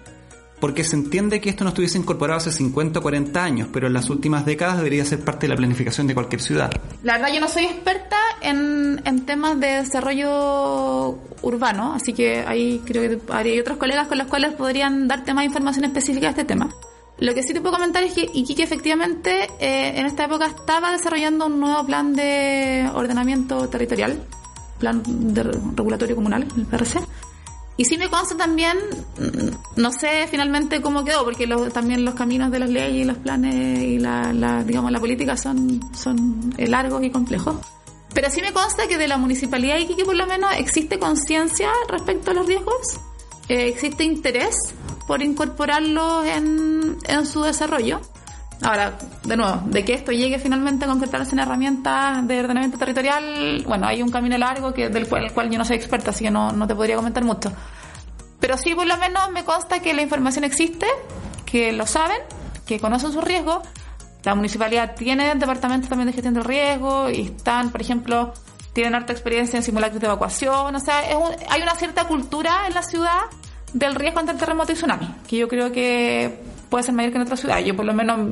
Porque 0.61 0.83
se 0.85 0.95
entiende 0.95 1.41
que 1.41 1.49
esto 1.49 1.63
no 1.65 1.69
estuviese 1.71 1.97
incorporado 1.97 2.37
hace 2.37 2.51
50 2.51 2.99
o 2.99 3.01
40 3.01 3.43
años, 3.43 3.67
pero 3.73 3.87
en 3.87 3.93
las 3.93 4.09
últimas 4.09 4.45
décadas 4.45 4.77
debería 4.77 5.03
ser 5.03 5.19
parte 5.25 5.47
de 5.47 5.49
la 5.49 5.57
planificación 5.57 6.07
de 6.07 6.13
cualquier 6.13 6.39
ciudad. 6.41 6.69
La 7.03 7.13
verdad 7.17 7.33
yo 7.33 7.41
no 7.41 7.47
soy 7.49 7.65
experta 7.65 8.15
en, 8.41 9.01
en 9.03 9.25
temas 9.25 9.59
de 9.59 9.67
desarrollo 9.83 11.17
urbano, 11.41 11.93
así 11.93 12.13
que 12.13 12.39
ahí 12.47 12.81
creo 12.85 13.09
que 13.09 13.33
hay 13.33 13.59
otros 13.59 13.77
colegas 13.77 14.07
con 14.07 14.17
los 14.17 14.27
cuales 14.27 14.53
podrían 14.53 15.07
darte 15.07 15.33
más 15.33 15.45
información 15.45 15.85
específica 15.85 16.27
de 16.27 16.31
este 16.31 16.45
tema. 16.45 16.69
Lo 17.19 17.33
que 17.33 17.43
sí 17.43 17.53
te 17.53 17.61
puedo 17.61 17.75
comentar 17.75 18.03
es 18.03 18.13
que 18.13 18.29
Iquique 18.33 18.63
efectivamente 18.63 19.47
eh, 19.59 19.93
en 19.99 20.05
esta 20.05 20.25
época 20.25 20.47
estaba 20.47 20.91
desarrollando 20.91 21.45
un 21.47 21.59
nuevo 21.59 21.85
plan 21.85 22.15
de 22.15 22.89
ordenamiento 22.93 23.67
territorial, 23.69 24.23
plan 24.79 25.03
de 25.05 25.43
re- 25.43 25.59
regulatorio 25.75 26.15
comunal, 26.15 26.47
el 26.57 26.65
PRC. 26.65 26.99
Y 27.81 27.85
sí 27.85 27.97
me 27.97 28.09
consta 28.11 28.37
también, 28.37 28.77
mm, 29.17 29.79
no 29.81 29.91
sé 29.91 30.27
finalmente 30.29 30.81
cómo 30.81 31.03
quedó, 31.03 31.23
porque 31.23 31.47
los- 31.47 31.73
también 31.73 32.05
los 32.05 32.13
caminos 32.13 32.51
de 32.51 32.59
las 32.59 32.69
leyes 32.69 32.93
y 33.01 33.05
los 33.05 33.17
planes 33.17 33.55
y 33.83 33.97
la, 33.97 34.63
digamos, 34.63 34.91
la 34.91 34.99
política 34.99 35.35
son, 35.35 35.79
son 35.95 36.53
eh, 36.59 36.67
largos 36.67 37.03
y 37.03 37.09
complejos. 37.09 37.55
Pero 38.13 38.29
sí 38.29 38.39
me 38.41 38.53
consta 38.53 38.87
que 38.87 38.99
de 38.99 39.07
la 39.07 39.17
municipalidad 39.17 39.75
de 39.77 39.81
Iquique 39.81 40.05
por 40.05 40.15
lo 40.15 40.27
menos 40.27 40.51
existe 40.59 40.99
conciencia 40.99 41.71
respecto 41.89 42.29
a 42.29 42.33
los 42.35 42.45
riesgos, 42.45 42.99
eh, 43.47 43.69
existe 43.69 44.03
interés 44.03 44.55
por 45.07 45.23
incorporarlos 45.23 46.23
en, 46.27 46.97
en 47.07 47.25
su 47.25 47.41
desarrollo. 47.41 47.99
Ahora, 48.63 48.93
de 49.23 49.37
nuevo, 49.37 49.61
de 49.65 49.83
que 49.83 49.93
esto 49.93 50.11
llegue 50.11 50.37
finalmente 50.37 50.85
a 50.85 50.87
concretarse 50.87 51.33
en 51.33 51.39
herramientas 51.39 52.27
de 52.27 52.39
ordenamiento 52.39 52.77
territorial, 52.77 53.63
bueno, 53.67 53.87
hay 53.87 54.03
un 54.03 54.09
camino 54.11 54.37
largo 54.37 54.71
que 54.73 54.89
del 54.89 55.07
cual, 55.07 55.25
el 55.25 55.31
cual 55.31 55.49
yo 55.49 55.57
no 55.57 55.65
soy 55.65 55.77
experta, 55.77 56.11
así 56.11 56.23
que 56.25 56.31
no, 56.31 56.51
no 56.51 56.67
te 56.67 56.75
podría 56.75 56.95
comentar 56.95 57.23
mucho. 57.23 57.51
Pero 58.39 58.57
sí, 58.57 58.75
por 58.75 58.85
lo 58.85 58.97
menos 58.97 59.31
me 59.31 59.43
consta 59.45 59.79
que 59.79 59.93
la 59.93 60.03
información 60.03 60.43
existe, 60.43 60.85
que 61.45 61.71
lo 61.71 61.87
saben, 61.87 62.17
que 62.65 62.79
conocen 62.79 63.11
sus 63.11 63.23
riesgos. 63.23 63.59
La 64.23 64.35
municipalidad 64.35 64.93
tiene 64.95 65.33
departamentos 65.33 65.89
también 65.89 66.07
de 66.07 66.13
gestión 66.13 66.35
del 66.35 66.43
riesgo 66.43 67.09
y 67.09 67.21
están, 67.21 67.71
por 67.71 67.81
ejemplo, 67.81 68.33
tienen 68.73 68.93
harta 68.93 69.11
experiencia 69.11 69.57
en 69.57 69.63
simulacros 69.63 69.99
de 69.99 70.05
evacuación. 70.05 70.75
O 70.75 70.79
sea, 70.79 71.09
es 71.09 71.15
un- 71.15 71.35
hay 71.49 71.61
una 71.63 71.73
cierta 71.75 72.05
cultura 72.05 72.67
en 72.67 72.75
la 72.75 72.83
ciudad 72.83 73.21
del 73.73 73.95
riesgo 73.95 74.19
ante 74.19 74.31
el 74.33 74.37
terremoto 74.37 74.71
y 74.71 74.75
tsunami, 74.75 75.15
que 75.27 75.37
yo 75.37 75.47
creo 75.47 75.71
que 75.71 76.39
puede 76.71 76.85
ser 76.85 76.95
mayor 76.95 77.11
que 77.11 77.17
en 77.17 77.23
otras 77.23 77.39
ciudades. 77.41 77.65
Yo 77.65 77.75
por 77.75 77.85
lo 77.85 77.93
menos, 77.93 78.31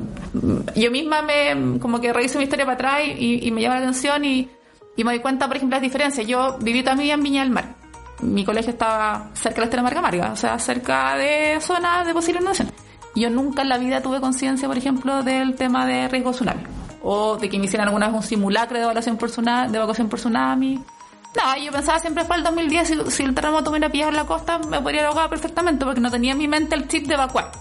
yo 0.73 0.89
misma 0.89 1.21
me, 1.21 1.77
como 1.79 1.99
que 1.99 2.11
reviso 2.11 2.39
mi 2.39 2.45
historia 2.45 2.65
para 2.65 2.75
atrás 2.75 3.01
y, 3.19 3.51
me 3.51 3.61
llama 3.61 3.75
la 3.75 3.81
atención 3.81 4.25
y, 4.25 4.49
me 4.97 5.03
doy 5.03 5.19
cuenta, 5.19 5.47
por 5.47 5.57
ejemplo, 5.57 5.75
las 5.75 5.83
diferencias. 5.83 6.25
Yo 6.25 6.57
viví 6.59 6.81
toda 6.81 7.01
en 7.01 7.21
Viña 7.21 7.43
del 7.43 7.51
Mar. 7.51 7.75
Mi 8.21 8.43
colegio 8.43 8.71
estaba 8.71 9.29
cerca 9.33 9.55
de 9.55 9.59
la 9.61 9.65
Estela 9.65 9.83
Marga 9.83 10.01
Marga, 10.01 10.31
o 10.31 10.35
sea, 10.35 10.57
cerca 10.57 11.15
de 11.15 11.59
zonas 11.61 12.05
de 12.05 12.13
posible 12.13 12.39
inundación. 12.39 12.71
Yo 13.15 13.29
nunca 13.29 13.61
en 13.61 13.69
la 13.69 13.77
vida 13.77 14.01
tuve 14.01 14.19
conciencia, 14.19 14.67
por 14.67 14.77
ejemplo, 14.77 15.21
del 15.23 15.55
tema 15.55 15.85
de 15.85 16.07
riesgo 16.07 16.31
tsunami. 16.31 16.63
o 17.01 17.37
de 17.37 17.49
que 17.49 17.59
me 17.59 17.65
hicieran 17.65 17.87
alguna 17.87 18.07
vez 18.07 18.15
un 18.15 18.23
simulacro 18.23 18.77
de 18.77 18.83
evaluación 18.83 19.17
por 19.17 19.29
tsunami, 19.29 19.71
de 19.71 19.77
evacuación 19.77 20.09
por 20.09 20.19
tsunami. 20.19 20.75
No, 20.75 21.63
yo 21.63 21.71
pensaba 21.71 21.99
siempre 21.99 22.23
para 22.25 22.37
el 22.37 22.43
2010, 22.43 22.87
si, 22.87 23.11
si 23.11 23.23
el 23.23 23.35
terremoto 23.35 23.71
me 23.71 23.77
hubiera 23.77 23.91
pillado 23.91 24.11
en 24.11 24.17
la 24.17 24.25
costa, 24.25 24.59
me 24.59 24.81
podría 24.81 25.07
ahogar 25.07 25.29
perfectamente, 25.29 25.85
porque 25.85 26.01
no 26.01 26.09
tenía 26.09 26.33
en 26.33 26.37
mi 26.37 26.47
mente 26.47 26.75
el 26.75 26.87
chip 26.87 27.05
de 27.07 27.13
evacuar. 27.13 27.51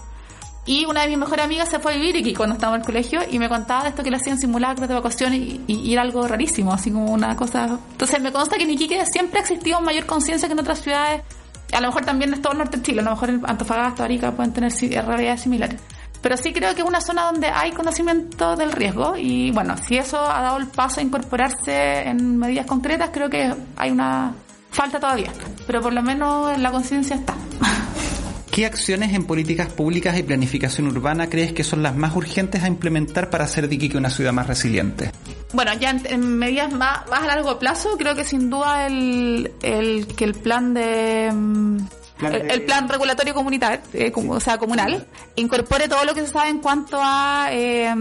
Y 0.65 0.85
una 0.85 1.01
de 1.01 1.07
mis 1.07 1.17
mejores 1.17 1.45
amigas 1.45 1.69
se 1.69 1.79
fue 1.79 1.93
a 1.93 1.95
vivir 1.95 2.17
aquí 2.17 2.33
cuando 2.33 2.55
estaba 2.55 2.75
en 2.75 2.81
el 2.81 2.85
colegio 2.85 3.21
y 3.29 3.39
me 3.39 3.49
contaba 3.49 3.83
de 3.83 3.89
esto 3.89 4.03
que 4.03 4.11
le 4.11 4.17
hacían 4.17 4.37
simulacros 4.37 4.87
de 4.87 4.93
evacuación 4.93 5.33
y, 5.33 5.61
y, 5.67 5.93
era 5.93 6.03
algo 6.03 6.27
rarísimo, 6.27 6.73
así 6.73 6.91
como 6.91 7.11
una 7.11 7.35
cosa... 7.35 7.79
Entonces 7.91 8.21
me 8.21 8.31
consta 8.31 8.57
que 8.57 8.63
en 8.63 8.71
Iquique 8.71 9.03
siempre 9.05 9.39
ha 9.39 9.41
existido 9.41 9.81
mayor 9.81 10.05
conciencia 10.05 10.47
que 10.47 10.53
en 10.53 10.59
otras 10.59 10.81
ciudades. 10.81 11.23
A 11.71 11.81
lo 11.81 11.87
mejor 11.87 12.05
también 12.05 12.33
en 12.33 12.41
todo 12.41 12.53
el 12.53 12.59
norte 12.59 12.77
de 12.77 12.83
Chile, 12.83 13.01
a 13.01 13.03
lo 13.03 13.11
mejor 13.11 13.29
en 13.29 13.41
Antofagasta, 13.45 14.03
Arica 14.03 14.31
pueden 14.31 14.53
tener 14.53 14.71
realidades 15.05 15.41
similares. 15.41 15.79
Pero 16.21 16.35
sí 16.35 16.51
creo 16.51 16.75
que 16.75 16.81
es 16.81 16.87
una 16.87 16.99
zona 16.99 17.23
donde 17.31 17.47
hay 17.47 17.71
conocimiento 17.71 18.55
del 18.55 18.71
riesgo 18.71 19.15
y 19.15 19.51
bueno, 19.51 19.77
si 19.77 19.97
eso 19.97 20.19
ha 20.19 20.41
dado 20.41 20.57
el 20.57 20.67
paso 20.67 20.99
a 20.99 21.03
incorporarse 21.03 22.01
en 22.01 22.37
medidas 22.37 22.65
concretas, 22.65 23.09
creo 23.13 23.29
que 23.29 23.53
hay 23.77 23.91
una 23.91 24.33
falta 24.69 24.99
todavía, 24.99 25.31
pero 25.65 25.81
por 25.81 25.93
lo 25.93 26.01
menos 26.03 26.57
la 26.59 26.71
conciencia 26.71 27.15
está. 27.15 27.33
¿Qué 28.51 28.65
acciones 28.65 29.13
en 29.13 29.25
políticas 29.25 29.71
públicas 29.71 30.17
y 30.17 30.23
planificación 30.23 30.87
urbana 30.87 31.29
crees 31.29 31.53
que 31.53 31.63
son 31.63 31.83
las 31.83 31.95
más 31.95 32.15
urgentes 32.15 32.63
a 32.63 32.67
implementar 32.67 33.29
para 33.29 33.45
hacer 33.45 33.69
de 33.69 33.75
Iquique 33.75 33.97
una 33.97 34.09
ciudad 34.09 34.33
más 34.33 34.47
resiliente? 34.47 35.11
Bueno, 35.53 35.73
ya 35.73 35.91
en, 35.91 36.37
medidas 36.37 36.71
más, 36.71 37.07
más, 37.09 37.23
a 37.23 37.27
largo 37.27 37.59
plazo, 37.59 37.97
creo 37.97 38.15
que 38.15 38.23
sin 38.23 38.49
duda 38.49 38.87
el, 38.87 39.51
el 39.61 40.07
que 40.07 40.25
el 40.25 40.33
plan 40.33 40.73
de 40.73 41.31
mm, 41.31 41.77
el, 42.21 42.63
plan 42.63 42.89
regulatorio 42.89 43.33
comunitario, 43.33 43.79
eh, 43.93 44.11
o 44.13 44.39
sea, 44.39 44.57
comunal, 44.57 45.07
incorpore 45.35 45.87
todo 45.87 46.03
lo 46.03 46.13
que 46.13 46.21
se 46.21 46.27
sabe 46.27 46.49
en 46.49 46.59
cuanto 46.59 46.99
a, 47.01 47.47
eh, 47.51 47.93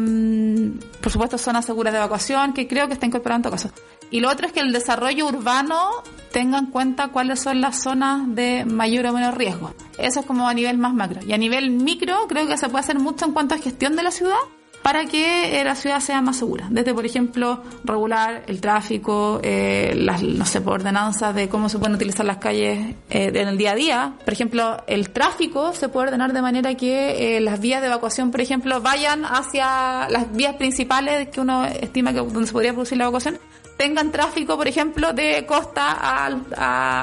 por 1.00 1.12
supuesto, 1.12 1.38
zonas 1.38 1.64
seguras 1.64 1.92
de 1.92 1.98
evacuación, 1.98 2.52
que 2.52 2.66
creo 2.66 2.88
que 2.88 2.94
está 2.94 3.06
incorporando 3.06 3.48
todo 3.48 3.56
eso. 3.56 3.70
Y 4.10 4.20
lo 4.20 4.30
otro 4.30 4.46
es 4.46 4.52
que 4.52 4.60
el 4.60 4.72
desarrollo 4.72 5.26
urbano 5.26 6.02
tenga 6.32 6.58
en 6.58 6.66
cuenta 6.66 7.08
cuáles 7.08 7.40
son 7.40 7.60
las 7.60 7.82
zonas 7.82 8.22
de 8.34 8.64
mayor 8.64 9.06
o 9.06 9.12
menor 9.12 9.36
riesgo. 9.36 9.74
Eso 9.98 10.20
es 10.20 10.26
como 10.26 10.48
a 10.48 10.54
nivel 10.54 10.78
más 10.78 10.94
macro. 10.94 11.20
Y 11.26 11.32
a 11.32 11.38
nivel 11.38 11.70
micro, 11.70 12.26
creo 12.28 12.46
que 12.46 12.56
se 12.56 12.68
puede 12.68 12.80
hacer 12.80 12.98
mucho 12.98 13.24
en 13.24 13.32
cuanto 13.32 13.54
a 13.54 13.58
gestión 13.58 13.96
de 13.96 14.02
la 14.02 14.10
ciudad 14.10 14.36
para 14.82 15.04
que 15.06 15.60
eh, 15.60 15.64
la 15.64 15.74
ciudad 15.74 16.00
sea 16.00 16.22
más 16.22 16.36
segura. 16.36 16.68
Desde, 16.70 16.94
por 16.94 17.04
ejemplo, 17.04 17.62
regular 17.84 18.44
el 18.46 18.60
tráfico, 18.60 19.40
eh, 19.42 19.92
las, 19.96 20.22
no 20.22 20.46
sé, 20.46 20.62
ordenanzas 20.64 21.34
de 21.34 21.48
cómo 21.48 21.68
se 21.68 21.78
pueden 21.78 21.96
utilizar 21.96 22.24
las 22.24 22.38
calles 22.38 22.94
eh, 23.10 23.32
en 23.34 23.48
el 23.48 23.58
día 23.58 23.72
a 23.72 23.74
día. 23.74 24.14
Por 24.24 24.32
ejemplo, 24.32 24.82
el 24.86 25.10
tráfico 25.10 25.72
se 25.74 25.88
puede 25.88 26.08
ordenar 26.08 26.32
de 26.32 26.42
manera 26.42 26.74
que 26.74 27.36
eh, 27.36 27.40
las 27.40 27.60
vías 27.60 27.80
de 27.80 27.88
evacuación, 27.88 28.30
por 28.30 28.40
ejemplo, 28.40 28.80
vayan 28.80 29.24
hacia 29.24 30.08
las 30.08 30.32
vías 30.32 30.54
principales 30.54 31.28
que 31.28 31.40
uno 31.40 31.64
estima 31.64 32.12
que 32.12 32.20
donde 32.20 32.46
se 32.46 32.52
podría 32.52 32.72
producir 32.72 32.98
la 32.98 33.04
evacuación 33.04 33.38
tengan 33.78 34.10
tráfico, 34.10 34.56
por 34.56 34.66
ejemplo, 34.66 35.12
de 35.12 35.46
costa 35.46 36.26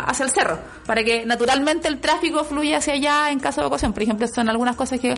hacia 0.05 0.25
el 0.25 0.31
cerro, 0.31 0.59
para 0.85 1.03
que 1.03 1.25
naturalmente 1.25 1.87
el 1.87 1.99
tráfico 1.99 2.43
fluya 2.43 2.77
hacia 2.77 2.93
allá 2.93 3.31
en 3.31 3.39
caso 3.39 3.61
de 3.61 3.63
evacuación. 3.63 3.93
Por 3.93 4.03
ejemplo, 4.03 4.27
son 4.27 4.49
algunas 4.49 4.75
cosas 4.75 4.99
que 4.99 5.15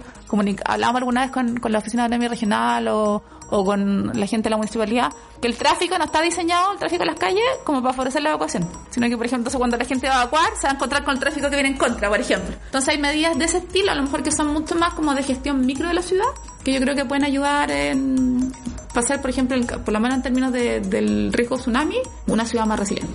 hablamos 0.65 0.99
alguna 0.99 1.21
vez 1.21 1.31
con, 1.31 1.59
la 1.71 1.79
oficina 1.79 2.07
de 2.07 2.27
regional 2.29 2.87
o, 2.89 3.23
con 3.49 4.11
la 4.13 4.27
gente 4.27 4.45
de 4.45 4.49
la 4.51 4.57
municipalidad, 4.57 5.11
que 5.41 5.47
el 5.47 5.57
tráfico 5.57 5.97
no 5.97 6.05
está 6.05 6.21
diseñado, 6.21 6.73
el 6.73 6.79
tráfico 6.79 7.01
en 7.01 7.07
las 7.07 7.19
calles, 7.19 7.43
como 7.63 7.81
para 7.81 7.93
favorecer 7.93 8.21
la 8.21 8.29
evacuación, 8.29 8.69
sino 8.91 9.07
que, 9.07 9.17
por 9.17 9.25
ejemplo, 9.25 9.51
cuando 9.57 9.77
la 9.77 9.85
gente 9.85 10.07
va 10.07 10.19
a 10.19 10.21
evacuar, 10.23 10.51
se 10.59 10.67
va 10.67 10.73
a 10.73 10.75
encontrar 10.75 11.03
con 11.03 11.15
el 11.15 11.19
tráfico 11.19 11.49
que 11.49 11.55
viene 11.55 11.69
en 11.69 11.77
contra, 11.77 12.07
por 12.07 12.19
ejemplo. 12.19 12.55
Entonces 12.65 12.89
hay 12.93 12.99
medidas 12.99 13.35
de 13.35 13.45
ese 13.45 13.57
estilo, 13.57 13.91
a 13.91 13.95
lo 13.95 14.03
mejor 14.03 14.21
que 14.21 14.31
son 14.31 14.47
mucho 14.47 14.75
más 14.75 14.93
como 14.93 15.15
de 15.15 15.23
gestión 15.23 15.65
micro 15.65 15.87
de 15.87 15.95
la 15.95 16.03
ciudad, 16.03 16.27
que 16.63 16.71
yo 16.71 16.79
creo 16.81 16.93
que 16.93 17.05
pueden 17.05 17.23
ayudar 17.23 17.71
en 17.71 18.53
pasar, 18.97 19.21
por 19.21 19.29
ejemplo, 19.29 19.55
por 19.85 19.93
lo 19.93 19.99
menos 19.99 20.15
en 20.17 20.23
términos 20.23 20.51
de, 20.51 20.79
del 20.79 21.31
riesgo 21.31 21.57
tsunami, 21.57 21.97
una 22.25 22.45
ciudad 22.45 22.65
más 22.65 22.79
resiliente. 22.79 23.13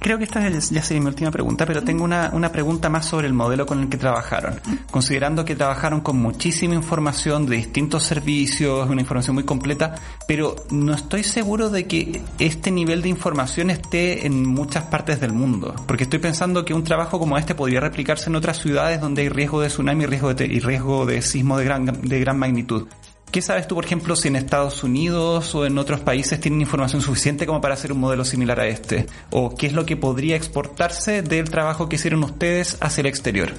Creo 0.00 0.16
que 0.16 0.24
esta 0.24 0.48
ya 0.48 0.82
sería 0.82 1.02
mi 1.02 1.08
última 1.08 1.30
pregunta, 1.30 1.66
pero 1.66 1.82
tengo 1.84 2.02
una, 2.02 2.30
una 2.32 2.50
pregunta 2.50 2.88
más 2.88 3.04
sobre 3.04 3.26
el 3.26 3.34
modelo 3.34 3.66
con 3.66 3.82
el 3.82 3.90
que 3.90 3.98
trabajaron. 3.98 4.58
Considerando 4.90 5.44
que 5.44 5.54
trabajaron 5.54 6.00
con 6.00 6.16
muchísima 6.16 6.74
información 6.74 7.44
de 7.44 7.56
distintos 7.56 8.04
servicios, 8.04 8.88
una 8.88 9.02
información 9.02 9.34
muy 9.34 9.44
completa, 9.44 9.96
pero 10.26 10.56
no 10.70 10.94
estoy 10.94 11.24
seguro 11.24 11.68
de 11.68 11.86
que 11.86 12.22
este 12.38 12.70
nivel 12.70 13.02
de 13.02 13.10
información 13.10 13.68
esté 13.68 14.26
en 14.26 14.46
muchas 14.46 14.84
partes 14.84 15.20
del 15.20 15.34
mundo. 15.34 15.74
Porque 15.86 16.04
estoy 16.04 16.20
pensando 16.20 16.64
que 16.64 16.72
un 16.72 16.84
trabajo 16.84 17.18
como 17.18 17.36
este 17.36 17.54
podría 17.54 17.80
replicarse 17.80 18.30
en 18.30 18.36
otras 18.36 18.62
ciudades 18.62 19.02
donde 19.02 19.22
hay 19.22 19.28
riesgo 19.28 19.60
de 19.60 19.68
tsunami 19.68 20.06
riesgo 20.06 20.32
de, 20.32 20.46
y 20.46 20.60
riesgo 20.60 21.04
de 21.04 21.20
sismo 21.20 21.58
de 21.58 21.64
gran, 21.66 21.84
de 21.84 22.20
gran 22.20 22.38
magnitud. 22.38 22.86
¿Qué 23.30 23.42
sabes 23.42 23.68
tú, 23.68 23.74
por 23.74 23.84
ejemplo, 23.84 24.16
si 24.16 24.28
en 24.28 24.36
Estados 24.36 24.82
Unidos 24.82 25.54
o 25.54 25.66
en 25.66 25.76
otros 25.76 26.00
países 26.00 26.40
tienen 26.40 26.62
información 26.62 27.02
suficiente 27.02 27.46
como 27.46 27.60
para 27.60 27.74
hacer 27.74 27.92
un 27.92 28.00
modelo 28.00 28.24
similar 28.24 28.58
a 28.58 28.66
este? 28.66 29.06
¿O 29.30 29.54
qué 29.54 29.66
es 29.66 29.74
lo 29.74 29.84
que 29.84 29.98
podría 29.98 30.34
exportarse 30.34 31.20
del 31.20 31.50
trabajo 31.50 31.90
que 31.90 31.96
hicieron 31.96 32.24
ustedes 32.24 32.78
hacia 32.80 33.02
el 33.02 33.06
exterior? 33.06 33.52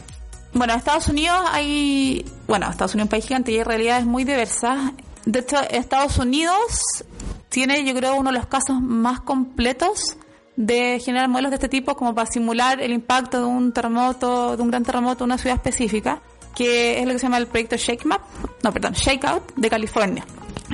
Bueno, 0.53 0.73
Estados 0.73 1.07
Unidos 1.07 1.37
hay, 1.51 2.25
bueno, 2.47 2.67
Estados 2.67 2.95
Unidos 2.95 3.05
es 3.05 3.07
un 3.07 3.09
país 3.09 3.25
gigante 3.27 3.51
y 3.51 3.57
hay 3.57 3.63
realidades 3.63 4.05
muy 4.05 4.23
diversas. 4.23 4.91
De 5.25 5.39
hecho, 5.39 5.57
Estados 5.69 6.17
Unidos 6.17 7.05
tiene, 7.49 7.85
yo 7.85 7.93
creo, 7.93 8.15
uno 8.15 8.31
de 8.31 8.37
los 8.37 8.47
casos 8.47 8.81
más 8.81 9.19
completos 9.19 10.17
de 10.55 10.99
generar 10.99 11.29
modelos 11.29 11.51
de 11.51 11.55
este 11.57 11.69
tipo 11.69 11.95
como 11.95 12.15
para 12.15 12.29
simular 12.29 12.81
el 12.81 12.91
impacto 12.91 13.37
de 13.37 13.45
un 13.45 13.71
terremoto, 13.71 14.57
de 14.57 14.63
un 14.63 14.71
gran 14.71 14.83
terremoto 14.83 15.23
en 15.23 15.29
una 15.29 15.37
ciudad 15.37 15.57
específica 15.57 16.23
que 16.59 16.99
es 16.99 17.05
lo 17.05 17.13
que 17.13 17.19
se 17.19 17.25
llama 17.25 17.37
el 17.37 17.47
proyecto 17.47 17.77
Shake 17.77 18.03
Map, 18.03 18.19
no, 18.63 18.73
perdón, 18.73 18.91
Shakeout 18.91 19.55
de 19.55 19.69
California. 19.69 20.25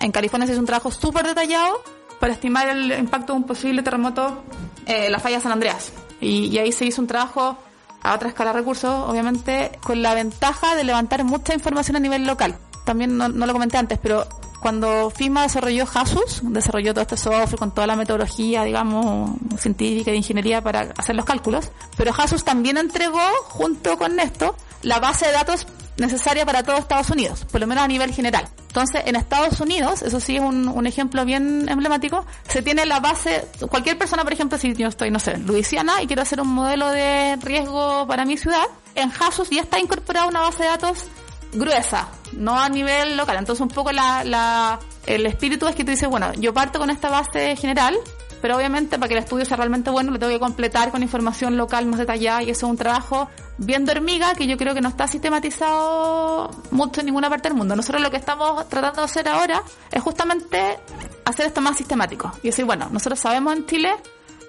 En 0.01 0.11
California 0.11 0.47
se 0.47 0.53
hizo 0.53 0.59
un 0.59 0.65
trabajo 0.65 0.89
súper 0.89 1.27
detallado 1.27 1.79
para 2.19 2.33
estimar 2.33 2.67
el 2.69 2.91
impacto 2.97 3.33
de 3.33 3.37
un 3.37 3.45
posible 3.45 3.83
terremoto 3.83 4.43
en 4.87 5.11
la 5.11 5.19
falla 5.19 5.39
San 5.39 5.51
Andreas. 5.51 5.93
Y, 6.19 6.57
ahí 6.57 6.71
se 6.71 6.85
hizo 6.85 7.01
un 7.01 7.07
trabajo 7.07 7.59
a 8.01 8.15
otra 8.15 8.29
escala 8.29 8.51
de 8.51 8.61
recursos, 8.61 9.07
obviamente, 9.07 9.77
con 9.83 10.01
la 10.01 10.15
ventaja 10.15 10.75
de 10.75 10.85
levantar 10.85 11.23
mucha 11.23 11.53
información 11.53 11.97
a 11.97 11.99
nivel 11.99 12.25
local. 12.25 12.57
También 12.83 13.15
no, 13.15 13.29
no 13.29 13.45
lo 13.45 13.53
comenté 13.53 13.77
antes, 13.77 13.99
pero 14.01 14.27
cuando 14.59 15.11
FIMA 15.11 15.43
desarrolló 15.43 15.85
JASUS, 15.85 16.41
desarrolló 16.45 16.95
todo 16.95 17.03
este 17.03 17.17
software 17.17 17.59
con 17.59 17.75
toda 17.75 17.85
la 17.85 17.95
metodología, 17.95 18.63
digamos, 18.63 19.37
científica 19.59 20.09
de 20.09 20.17
ingeniería 20.17 20.63
para 20.63 20.93
hacer 20.97 21.15
los 21.15 21.25
cálculos, 21.25 21.69
pero 21.95 22.11
JASUS 22.11 22.43
también 22.43 22.77
entregó, 22.77 23.21
junto 23.49 23.99
con 23.99 24.19
esto, 24.19 24.55
la 24.81 24.99
base 24.99 25.25
de 25.27 25.33
datos 25.33 25.67
necesaria 25.97 26.45
para 26.45 26.63
todo 26.63 26.77
Estados 26.77 27.09
Unidos, 27.09 27.45
por 27.51 27.61
lo 27.61 27.67
menos 27.67 27.83
a 27.83 27.87
nivel 27.87 28.13
general. 28.13 28.47
Entonces, 28.67 29.03
en 29.05 29.15
Estados 29.15 29.59
Unidos, 29.61 30.01
eso 30.01 30.19
sí 30.19 30.35
es 30.35 30.41
un, 30.41 30.85
ejemplo 30.85 31.23
bien 31.25 31.67
emblemático, 31.69 32.25
se 32.47 32.61
tiene 32.61 32.85
la 32.85 32.99
base, 32.99 33.47
cualquier 33.69 33.97
persona, 33.97 34.23
por 34.23 34.33
ejemplo, 34.33 34.57
si 34.57 34.73
yo 34.75 34.87
estoy, 34.87 35.11
no 35.11 35.19
sé, 35.19 35.31
en 35.31 35.47
Luisiana 35.47 36.01
y 36.01 36.07
quiero 36.07 36.21
hacer 36.21 36.41
un 36.41 36.49
modelo 36.49 36.89
de 36.91 37.37
riesgo 37.37 38.05
para 38.07 38.25
mi 38.25 38.37
ciudad, 38.37 38.65
en 38.95 39.09
JASUS 39.09 39.49
ya 39.49 39.61
está 39.61 39.79
incorporada 39.79 40.27
una 40.27 40.41
base 40.41 40.63
de 40.63 40.69
datos 40.69 41.07
gruesa, 41.53 42.09
no 42.33 42.59
a 42.59 42.69
nivel 42.69 43.17
local. 43.17 43.37
Entonces, 43.37 43.61
un 43.61 43.69
poco 43.69 43.91
la, 43.91 44.79
el 45.05 45.25
espíritu 45.25 45.67
es 45.67 45.75
que 45.75 45.83
tú 45.83 45.91
dices, 45.91 46.09
bueno, 46.09 46.33
yo 46.33 46.53
parto 46.53 46.79
con 46.79 46.89
esta 46.89 47.09
base 47.09 47.55
general, 47.55 47.95
pero 48.41 48.57
obviamente 48.57 48.97
para 48.97 49.07
que 49.07 49.15
el 49.15 49.23
estudio 49.23 49.45
sea 49.45 49.57
realmente 49.57 49.89
bueno 49.89 50.11
lo 50.11 50.19
tengo 50.19 50.31
que 50.31 50.39
completar 50.39 50.91
con 50.91 51.01
información 51.03 51.57
local 51.57 51.85
más 51.85 51.99
detallada 51.99 52.43
y 52.43 52.49
eso 52.49 52.65
es 52.65 52.69
un 52.71 52.77
trabajo 52.77 53.29
bien 53.57 53.85
de 53.85 53.93
hormiga 53.93 54.33
que 54.35 54.47
yo 54.47 54.57
creo 54.57 54.73
que 54.73 54.81
no 54.81 54.89
está 54.89 55.07
sistematizado 55.07 56.49
mucho 56.71 56.99
en 56.99 57.05
ninguna 57.07 57.29
parte 57.29 57.49
del 57.49 57.57
mundo. 57.57 57.75
Nosotros 57.75 58.01
lo 58.01 58.11
que 58.11 58.17
estamos 58.17 58.67
tratando 58.69 59.01
de 59.01 59.05
hacer 59.05 59.27
ahora 59.27 59.63
es 59.91 60.01
justamente 60.01 60.79
hacer 61.23 61.47
esto 61.47 61.61
más 61.61 61.77
sistemático 61.77 62.31
y 62.43 62.47
decir, 62.47 62.65
bueno, 62.65 62.89
nosotros 62.91 63.19
sabemos 63.19 63.55
en 63.55 63.65
Chile 63.65 63.95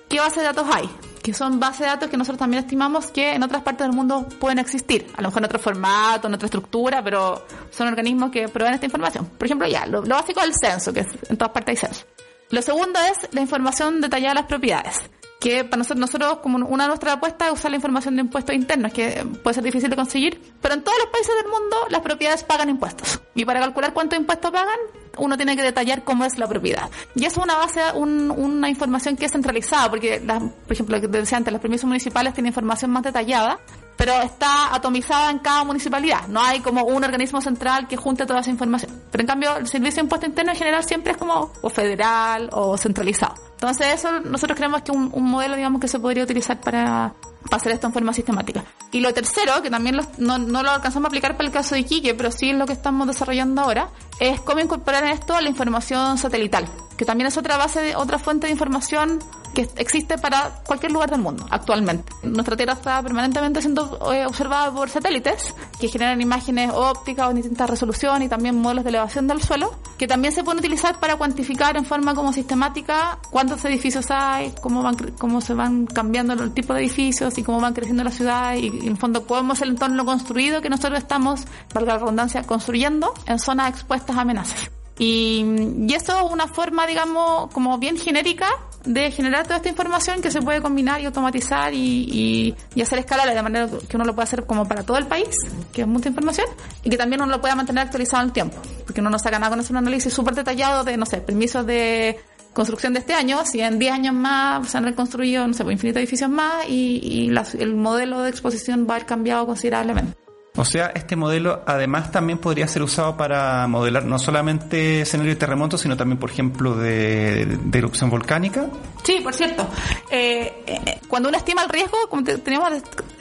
qué 0.08 0.20
base 0.20 0.40
de 0.40 0.46
datos 0.46 0.66
hay, 0.72 0.88
que 1.22 1.34
son 1.34 1.58
bases 1.58 1.80
de 1.80 1.86
datos 1.86 2.08
que 2.08 2.16
nosotros 2.16 2.38
también 2.38 2.62
estimamos 2.62 3.10
que 3.10 3.34
en 3.34 3.42
otras 3.42 3.62
partes 3.62 3.86
del 3.86 3.96
mundo 3.96 4.28
pueden 4.38 4.58
existir, 4.58 5.06
a 5.16 5.22
lo 5.22 5.28
mejor 5.28 5.42
en 5.42 5.46
otro 5.46 5.58
formato, 5.58 6.28
en 6.28 6.34
otra 6.34 6.46
estructura, 6.46 7.02
pero 7.02 7.44
son 7.70 7.88
organismos 7.88 8.30
que 8.30 8.48
proveen 8.48 8.74
esta 8.74 8.86
información. 8.86 9.26
Por 9.26 9.46
ejemplo, 9.46 9.66
ya, 9.66 9.86
lo, 9.86 10.02
básico 10.02 10.40
es 10.40 10.46
el 10.46 10.54
censo, 10.54 10.92
que 10.92 11.04
en 11.28 11.36
todas 11.36 11.52
partes 11.52 11.82
hay 11.82 11.88
censo. 11.88 12.06
Lo 12.50 12.62
segundo 12.62 12.98
es 13.00 13.32
la 13.32 13.40
información 13.40 14.00
detallada 14.00 14.34
de 14.34 14.40
las 14.40 14.46
propiedades 14.46 15.02
que 15.40 15.64
para 15.64 15.78
nosotros, 15.78 16.00
nosotros 16.00 16.38
como 16.38 16.66
una 16.66 16.84
de 16.84 16.88
nuestras 16.88 17.14
apuestas 17.16 17.48
es 17.48 17.54
usar 17.54 17.70
la 17.70 17.76
información 17.76 18.16
de 18.16 18.22
impuestos 18.22 18.54
internos, 18.54 18.92
que 18.92 19.24
puede 19.42 19.54
ser 19.54 19.62
difícil 19.62 19.90
de 19.90 19.96
conseguir, 19.96 20.40
pero 20.60 20.74
en 20.74 20.82
todos 20.82 20.98
los 20.98 21.08
países 21.08 21.34
del 21.36 21.50
mundo 21.52 21.76
las 21.90 22.00
propiedades 22.00 22.42
pagan 22.42 22.68
impuestos. 22.70 23.20
Y 23.34 23.44
para 23.44 23.60
calcular 23.60 23.92
cuántos 23.92 24.18
impuestos 24.18 24.50
pagan, 24.50 24.78
uno 25.18 25.36
tiene 25.36 25.56
que 25.56 25.62
detallar 25.62 26.04
cómo 26.04 26.24
es 26.24 26.38
la 26.38 26.48
propiedad. 26.48 26.90
Y 27.14 27.24
eso 27.26 27.40
es 27.40 27.44
una 27.44 27.56
base, 27.56 27.80
una 27.94 28.68
información 28.68 29.16
que 29.16 29.26
es 29.26 29.32
centralizada, 29.32 29.90
porque, 29.90 30.20
por 30.20 30.72
ejemplo, 30.72 30.96
lo 30.96 31.02
que 31.02 31.08
decía 31.08 31.38
antes, 31.38 31.52
los 31.52 31.62
permisos 31.62 31.86
municipales 31.86 32.34
tienen 32.34 32.48
información 32.48 32.90
más 32.90 33.02
detallada, 33.02 33.60
pero 33.96 34.20
está 34.22 34.74
atomizada 34.74 35.30
en 35.30 35.38
cada 35.38 35.64
municipalidad. 35.64 36.28
No 36.28 36.40
hay 36.40 36.60
como 36.60 36.84
un 36.84 37.02
organismo 37.04 37.40
central 37.40 37.88
que 37.88 37.96
junte 37.96 38.26
toda 38.26 38.40
esa 38.40 38.50
información. 38.50 39.02
Pero 39.10 39.22
en 39.22 39.26
cambio, 39.26 39.56
el 39.56 39.66
servicio 39.66 39.96
de 39.96 40.02
impuesto 40.02 40.26
interno 40.26 40.52
en 40.52 40.58
general 40.58 40.84
siempre 40.84 41.12
es 41.12 41.18
como 41.18 41.52
o 41.60 41.70
federal 41.70 42.48
o 42.52 42.76
centralizado. 42.76 43.34
Entonces 43.52 43.94
eso 43.94 44.20
nosotros 44.20 44.56
creemos 44.56 44.82
que 44.82 44.92
un, 44.92 45.10
un 45.12 45.24
modelo, 45.24 45.56
digamos, 45.56 45.80
que 45.80 45.88
se 45.88 45.98
podría 45.98 46.24
utilizar 46.24 46.60
para 46.60 47.14
hacer 47.50 47.72
esto 47.72 47.86
en 47.86 47.92
forma 47.92 48.12
sistemática. 48.12 48.64
Y 48.92 49.00
lo 49.00 49.12
tercero, 49.14 49.62
que 49.62 49.70
también 49.70 49.98
no, 50.18 50.38
no, 50.38 50.62
lo 50.62 50.70
alcanzamos 50.70 51.06
a 51.06 51.08
aplicar 51.08 51.36
para 51.36 51.46
el 51.46 51.52
caso 51.52 51.74
de 51.74 51.82
Iquique, 51.82 52.14
pero 52.14 52.30
sí 52.30 52.50
es 52.50 52.56
lo 52.56 52.66
que 52.66 52.72
estamos 52.72 53.06
desarrollando 53.06 53.62
ahora, 53.62 53.88
es 54.18 54.40
cómo 54.40 54.60
incorporar 54.60 55.04
en 55.04 55.10
esto 55.10 55.40
la 55.40 55.48
información 55.48 56.18
satelital, 56.18 56.66
que 56.96 57.04
también 57.04 57.28
es 57.28 57.36
otra 57.36 57.56
base, 57.56 57.80
de, 57.80 57.96
otra 57.96 58.18
fuente 58.18 58.46
de 58.46 58.52
información 58.52 59.18
que 59.56 59.68
existe 59.78 60.18
para 60.18 60.50
cualquier 60.66 60.92
lugar 60.92 61.10
del 61.10 61.20
mundo 61.20 61.46
actualmente. 61.50 62.12
Nuestra 62.22 62.56
Tierra 62.56 62.74
está 62.74 63.02
permanentemente 63.02 63.62
siendo 63.62 64.12
eh, 64.12 64.26
observada 64.26 64.70
por 64.70 64.90
satélites 64.90 65.54
que 65.80 65.88
generan 65.88 66.20
imágenes 66.20 66.70
ópticas 66.74 67.26
o 67.26 67.30
en 67.30 67.36
distintas 67.36 67.70
resoluciones 67.70 68.26
y 68.26 68.28
también 68.28 68.60
modelos 68.60 68.84
de 68.84 68.90
elevación 68.90 69.26
del 69.26 69.42
suelo, 69.42 69.74
que 69.96 70.06
también 70.06 70.34
se 70.34 70.44
pueden 70.44 70.58
utilizar 70.58 71.00
para 71.00 71.16
cuantificar 71.16 71.76
en 71.78 71.86
forma 71.86 72.14
como 72.14 72.34
sistemática 72.34 73.18
cuántos 73.30 73.64
edificios 73.64 74.10
hay, 74.10 74.52
cómo, 74.60 74.82
van, 74.82 74.96
cómo 75.18 75.40
se 75.40 75.54
van 75.54 75.86
cambiando 75.86 76.34
el 76.34 76.52
tipo 76.52 76.74
de 76.74 76.80
edificios 76.80 77.38
y 77.38 77.42
cómo 77.42 77.58
van 77.58 77.72
creciendo 77.72 78.04
la 78.04 78.10
ciudad 78.10 78.54
y, 78.56 78.86
en 78.86 78.98
fondo 78.98 79.26
cómo 79.26 79.54
es 79.54 79.62
el 79.62 79.70
entorno 79.70 80.04
construido 80.04 80.60
que 80.60 80.68
nosotros 80.68 80.98
estamos, 80.98 81.44
valga 81.72 81.94
la 81.94 82.00
redundancia, 82.00 82.42
construyendo 82.42 83.14
en 83.26 83.38
zonas 83.38 83.70
expuestas 83.70 84.16
a 84.16 84.20
amenazas. 84.20 84.75
Y, 84.98 85.44
y 85.86 85.94
esto 85.94 86.16
es 86.16 86.32
una 86.32 86.48
forma, 86.48 86.86
digamos, 86.86 87.52
como 87.52 87.78
bien 87.78 87.98
genérica 87.98 88.48
de 88.86 89.10
generar 89.10 89.42
toda 89.44 89.56
esta 89.56 89.68
información 89.68 90.22
que 90.22 90.30
se 90.30 90.40
puede 90.40 90.62
combinar 90.62 91.00
y 91.00 91.06
automatizar 91.06 91.74
y, 91.74 92.54
y, 92.74 92.80
hacer 92.80 93.00
escalable 93.00 93.34
de 93.34 93.42
manera 93.42 93.68
que 93.88 93.96
uno 93.96 94.04
lo 94.04 94.14
pueda 94.14 94.24
hacer 94.24 94.46
como 94.46 94.66
para 94.66 94.84
todo 94.84 94.96
el 94.96 95.06
país, 95.06 95.36
que 95.72 95.82
es 95.82 95.86
mucha 95.88 96.08
información, 96.08 96.46
y 96.84 96.90
que 96.90 96.96
también 96.96 97.20
uno 97.20 97.32
lo 97.32 97.40
pueda 97.40 97.54
mantener 97.56 97.84
actualizado 97.84 98.22
en 98.22 98.28
el 98.28 98.32
tiempo, 98.32 98.56
porque 98.84 99.00
uno 99.00 99.10
no 99.10 99.18
saca 99.18 99.38
nada 99.38 99.50
con 99.50 99.60
hacer 99.60 99.72
un 99.72 99.78
análisis 99.78 100.12
súper 100.12 100.34
detallado 100.34 100.84
de, 100.84 100.96
no 100.96 101.04
sé, 101.04 101.18
permisos 101.18 101.66
de 101.66 102.18
construcción 102.52 102.94
de 102.94 103.00
este 103.00 103.12
año, 103.12 103.44
si 103.44 103.60
en 103.60 103.78
10 103.78 103.92
años 103.92 104.14
más 104.14 104.68
se 104.68 104.78
han 104.78 104.84
reconstruido, 104.84 105.46
no 105.46 105.52
sé, 105.52 105.64
pues, 105.64 105.74
infinitos 105.74 106.00
edificios 106.00 106.30
más 106.30 106.66
y, 106.68 107.00
y 107.02 107.60
el 107.60 107.74
modelo 107.74 108.22
de 108.22 108.30
exposición 108.30 108.86
va 108.88 108.94
a 108.94 108.96
haber 108.96 109.06
cambiado 109.06 109.46
considerablemente. 109.46 110.25
O 110.56 110.64
sea, 110.64 110.86
este 110.94 111.16
modelo 111.16 111.62
además 111.66 112.10
también 112.10 112.38
podría 112.38 112.66
ser 112.66 112.82
usado 112.82 113.16
para 113.16 113.66
modelar 113.66 114.04
no 114.04 114.18
solamente 114.18 115.02
escenarios 115.02 115.36
de 115.36 115.40
terremotos, 115.40 115.82
sino 115.82 115.96
también, 115.96 116.18
por 116.18 116.30
ejemplo, 116.30 116.74
de, 116.76 117.58
erupción 117.72 118.08
volcánica. 118.08 118.66
Sí, 119.02 119.20
por 119.22 119.34
cierto. 119.34 119.68
Eh, 120.10 120.64
eh, 120.66 121.00
cuando 121.08 121.28
uno 121.28 121.36
estima 121.36 121.62
el 121.62 121.68
riesgo, 121.68 121.98
como 122.08 122.24
tenemos 122.24 122.70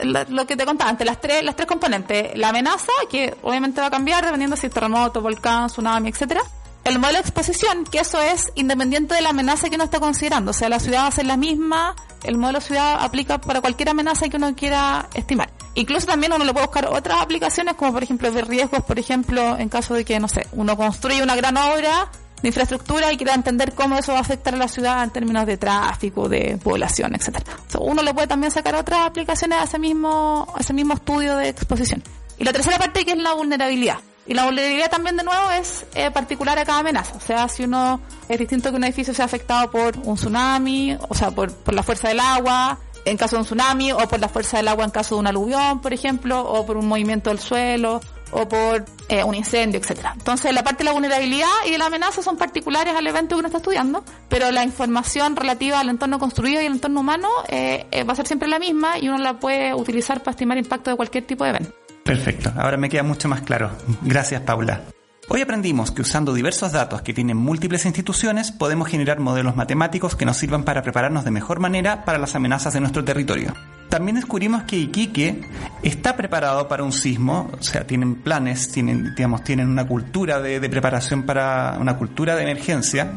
lo 0.00 0.46
que 0.46 0.56
te 0.56 0.64
contaba 0.64 0.90
antes, 0.90 1.06
las 1.06 1.20
tres, 1.20 1.42
las 1.44 1.54
tres 1.56 1.68
componentes. 1.68 2.36
La 2.36 2.48
amenaza, 2.48 2.92
que 3.10 3.36
obviamente 3.42 3.80
va 3.80 3.88
a 3.88 3.90
cambiar 3.90 4.24
dependiendo 4.24 4.56
si 4.56 4.66
es 4.66 4.72
terremoto, 4.72 5.20
volcán, 5.20 5.68
tsunami, 5.68 6.08
etcétera 6.08 6.42
el 6.86 7.00
modelo 7.00 7.18
de 7.18 7.22
exposición, 7.22 7.84
que 7.84 7.98
eso 7.98 8.22
es 8.22 8.52
independiente 8.54 9.16
de 9.16 9.20
la 9.20 9.30
amenaza 9.30 9.68
que 9.68 9.74
uno 9.74 9.84
está 9.84 9.98
considerando. 9.98 10.52
O 10.52 10.54
sea, 10.54 10.68
la 10.68 10.78
ciudad 10.78 11.00
va 11.00 11.06
a 11.08 11.10
ser 11.10 11.26
la 11.26 11.36
misma, 11.36 11.96
el 12.22 12.38
modelo 12.38 12.60
ciudad 12.60 12.98
aplica 13.00 13.38
para 13.38 13.60
cualquier 13.60 13.88
amenaza 13.88 14.28
que 14.28 14.36
uno 14.36 14.54
quiera 14.54 15.08
estimar. 15.14 15.50
Incluso 15.76 16.06
también 16.06 16.32
uno 16.32 16.44
le 16.44 16.52
puede 16.52 16.66
buscar 16.66 16.86
otras 16.86 17.20
aplicaciones, 17.20 17.74
como 17.74 17.92
por 17.92 18.02
ejemplo 18.02 18.30
de 18.30 18.40
riesgos, 18.40 18.82
por 18.82 18.98
ejemplo, 18.98 19.58
en 19.58 19.68
caso 19.68 19.92
de 19.92 20.06
que, 20.06 20.18
no 20.18 20.26
sé, 20.26 20.46
uno 20.52 20.74
construye 20.74 21.22
una 21.22 21.36
gran 21.36 21.54
obra 21.58 22.10
de 22.40 22.48
infraestructura 22.48 23.12
y 23.12 23.18
quiera 23.18 23.34
entender 23.34 23.74
cómo 23.74 23.98
eso 23.98 24.12
va 24.12 24.18
a 24.18 24.22
afectar 24.22 24.54
a 24.54 24.56
la 24.56 24.68
ciudad 24.68 25.04
en 25.04 25.10
términos 25.10 25.44
de 25.44 25.58
tráfico, 25.58 26.30
de 26.30 26.58
población, 26.62 27.14
etcétera. 27.14 27.44
uno 27.78 28.02
le 28.02 28.14
puede 28.14 28.26
también 28.26 28.50
sacar 28.50 28.74
otras 28.74 29.00
aplicaciones 29.00 29.58
a 29.58 29.64
ese 29.64 29.78
mismo, 29.78 30.50
a 30.54 30.60
ese 30.60 30.72
mismo 30.72 30.94
estudio 30.94 31.36
de 31.36 31.50
exposición. 31.50 32.02
Y 32.38 32.44
la 32.44 32.54
tercera 32.54 32.78
parte 32.78 33.04
que 33.04 33.12
es 33.12 33.18
la 33.18 33.34
vulnerabilidad. 33.34 33.98
Y 34.26 34.32
la 34.32 34.46
vulnerabilidad 34.46 34.90
también 34.90 35.18
de 35.18 35.24
nuevo 35.24 35.50
es 35.50 35.84
eh, 35.94 36.10
particular 36.10 36.58
a 36.58 36.64
cada 36.64 36.78
amenaza. 36.78 37.14
O 37.16 37.20
sea, 37.20 37.48
si 37.48 37.64
uno 37.64 38.00
es 38.30 38.38
distinto 38.38 38.70
que 38.70 38.76
un 38.76 38.84
edificio 38.84 39.12
sea 39.12 39.26
afectado 39.26 39.70
por 39.70 39.98
un 39.98 40.16
tsunami, 40.16 40.96
o 41.08 41.14
sea, 41.14 41.30
por 41.30 41.52
la 41.72 41.82
fuerza 41.82 42.08
del 42.08 42.20
agua, 42.20 42.78
en 43.06 43.16
caso 43.16 43.36
de 43.36 43.40
un 43.40 43.46
tsunami, 43.46 43.92
o 43.92 43.98
por 44.08 44.20
la 44.20 44.28
fuerza 44.28 44.58
del 44.58 44.68
agua 44.68 44.84
en 44.84 44.90
caso 44.90 45.14
de 45.14 45.20
un 45.20 45.26
aluvión, 45.26 45.80
por 45.80 45.92
ejemplo, 45.92 46.40
o 46.40 46.66
por 46.66 46.76
un 46.76 46.86
movimiento 46.86 47.30
del 47.30 47.38
suelo, 47.38 48.00
o 48.32 48.48
por 48.48 48.84
eh, 49.08 49.22
un 49.22 49.34
incendio, 49.34 49.80
etcétera. 49.80 50.14
Entonces, 50.16 50.52
la 50.52 50.64
parte 50.64 50.78
de 50.78 50.84
la 50.86 50.92
vulnerabilidad 50.92 51.46
y 51.66 51.70
de 51.70 51.78
la 51.78 51.86
amenaza 51.86 52.22
son 52.22 52.36
particulares 52.36 52.94
al 52.96 53.06
evento 53.06 53.36
que 53.36 53.38
uno 53.38 53.48
está 53.48 53.58
estudiando, 53.58 54.04
pero 54.28 54.50
la 54.50 54.64
información 54.64 55.36
relativa 55.36 55.80
al 55.80 55.88
entorno 55.88 56.18
construido 56.18 56.60
y 56.60 56.66
al 56.66 56.72
entorno 56.72 57.00
humano 57.00 57.28
eh, 57.48 57.86
va 58.08 58.12
a 58.12 58.16
ser 58.16 58.26
siempre 58.26 58.48
la 58.48 58.58
misma 58.58 58.98
y 58.98 59.08
uno 59.08 59.18
la 59.18 59.38
puede 59.38 59.72
utilizar 59.72 60.20
para 60.20 60.32
estimar 60.32 60.58
impacto 60.58 60.90
de 60.90 60.96
cualquier 60.96 61.24
tipo 61.24 61.44
de 61.44 61.50
evento. 61.50 61.72
Perfecto, 62.02 62.52
ahora 62.56 62.76
me 62.76 62.88
queda 62.88 63.02
mucho 63.02 63.28
más 63.28 63.42
claro. 63.42 63.70
Gracias, 64.02 64.40
Paula. 64.42 64.82
Hoy 65.28 65.40
aprendimos 65.40 65.90
que 65.90 66.02
usando 66.02 66.32
diversos 66.32 66.70
datos 66.70 67.02
que 67.02 67.12
tienen 67.12 67.36
múltiples 67.36 67.84
instituciones 67.84 68.52
podemos 68.52 68.86
generar 68.86 69.18
modelos 69.18 69.56
matemáticos 69.56 70.14
que 70.14 70.24
nos 70.24 70.36
sirvan 70.36 70.62
para 70.62 70.82
prepararnos 70.82 71.24
de 71.24 71.32
mejor 71.32 71.58
manera 71.58 72.04
para 72.04 72.18
las 72.18 72.36
amenazas 72.36 72.74
de 72.74 72.80
nuestro 72.80 73.04
territorio. 73.04 73.52
También 73.88 74.14
descubrimos 74.14 74.62
que 74.62 74.76
Iquique 74.76 75.40
está 75.82 76.14
preparado 76.14 76.68
para 76.68 76.84
un 76.84 76.92
sismo, 76.92 77.50
o 77.58 77.62
sea, 77.62 77.84
tienen 77.84 78.14
planes, 78.14 78.70
tienen, 78.70 79.16
digamos, 79.16 79.42
tienen 79.42 79.68
una 79.68 79.84
cultura 79.84 80.40
de, 80.40 80.60
preparación 80.68 81.24
para 81.24 81.76
una 81.80 81.96
cultura 81.96 82.36
de 82.36 82.42
emergencia 82.42 83.14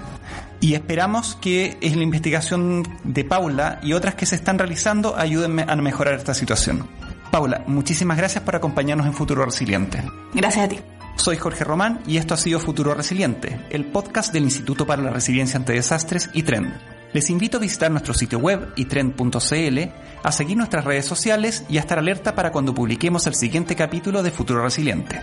y 0.59 0.73
esperamos 0.73 1.35
que 1.35 1.77
en 1.79 1.97
la 1.97 2.03
investigación 2.03 2.87
de 3.03 3.23
Paula 3.23 3.79
y 3.83 3.93
otras 3.93 4.15
que 4.15 4.25
se 4.25 4.35
están 4.35 4.57
realizando 4.57 5.15
ayuden 5.15 5.59
a 5.69 5.75
mejorar 5.75 6.15
esta 6.15 6.33
situación. 6.33 6.87
Paula, 7.29 7.63
muchísimas 7.67 8.17
gracias 8.17 8.43
por 8.43 8.55
acompañarnos 8.55 9.05
en 9.05 9.13
Futuro 9.13 9.45
Resiliente. 9.45 10.03
Gracias 10.33 10.65
a 10.65 10.67
ti. 10.69 10.79
Soy 11.19 11.35
Jorge 11.35 11.65
Román 11.65 11.99
y 12.07 12.15
esto 12.15 12.33
ha 12.33 12.37
sido 12.37 12.61
Futuro 12.61 12.93
Resiliente, 12.93 13.59
el 13.71 13.83
podcast 13.83 14.31
del 14.31 14.45
Instituto 14.45 14.87
para 14.87 15.01
la 15.01 15.09
Resiliencia 15.11 15.57
ante 15.57 15.73
Desastres 15.73 16.29
y 16.31 16.43
Trend. 16.43 16.73
Les 17.11 17.29
invito 17.29 17.57
a 17.57 17.59
visitar 17.59 17.91
nuestro 17.91 18.13
sitio 18.13 18.39
web 18.39 18.71
y 18.77 18.85
trend.cl, 18.85 19.79
a 20.23 20.31
seguir 20.31 20.55
nuestras 20.55 20.85
redes 20.85 21.05
sociales 21.05 21.65
y 21.67 21.75
a 21.75 21.81
estar 21.81 21.99
alerta 21.99 22.35
para 22.35 22.53
cuando 22.53 22.73
publiquemos 22.73 23.27
el 23.27 23.35
siguiente 23.35 23.75
capítulo 23.75 24.23
de 24.23 24.31
Futuro 24.31 24.63
Resiliente. 24.63 25.19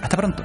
Hasta 0.00 0.16
pronto. 0.16 0.44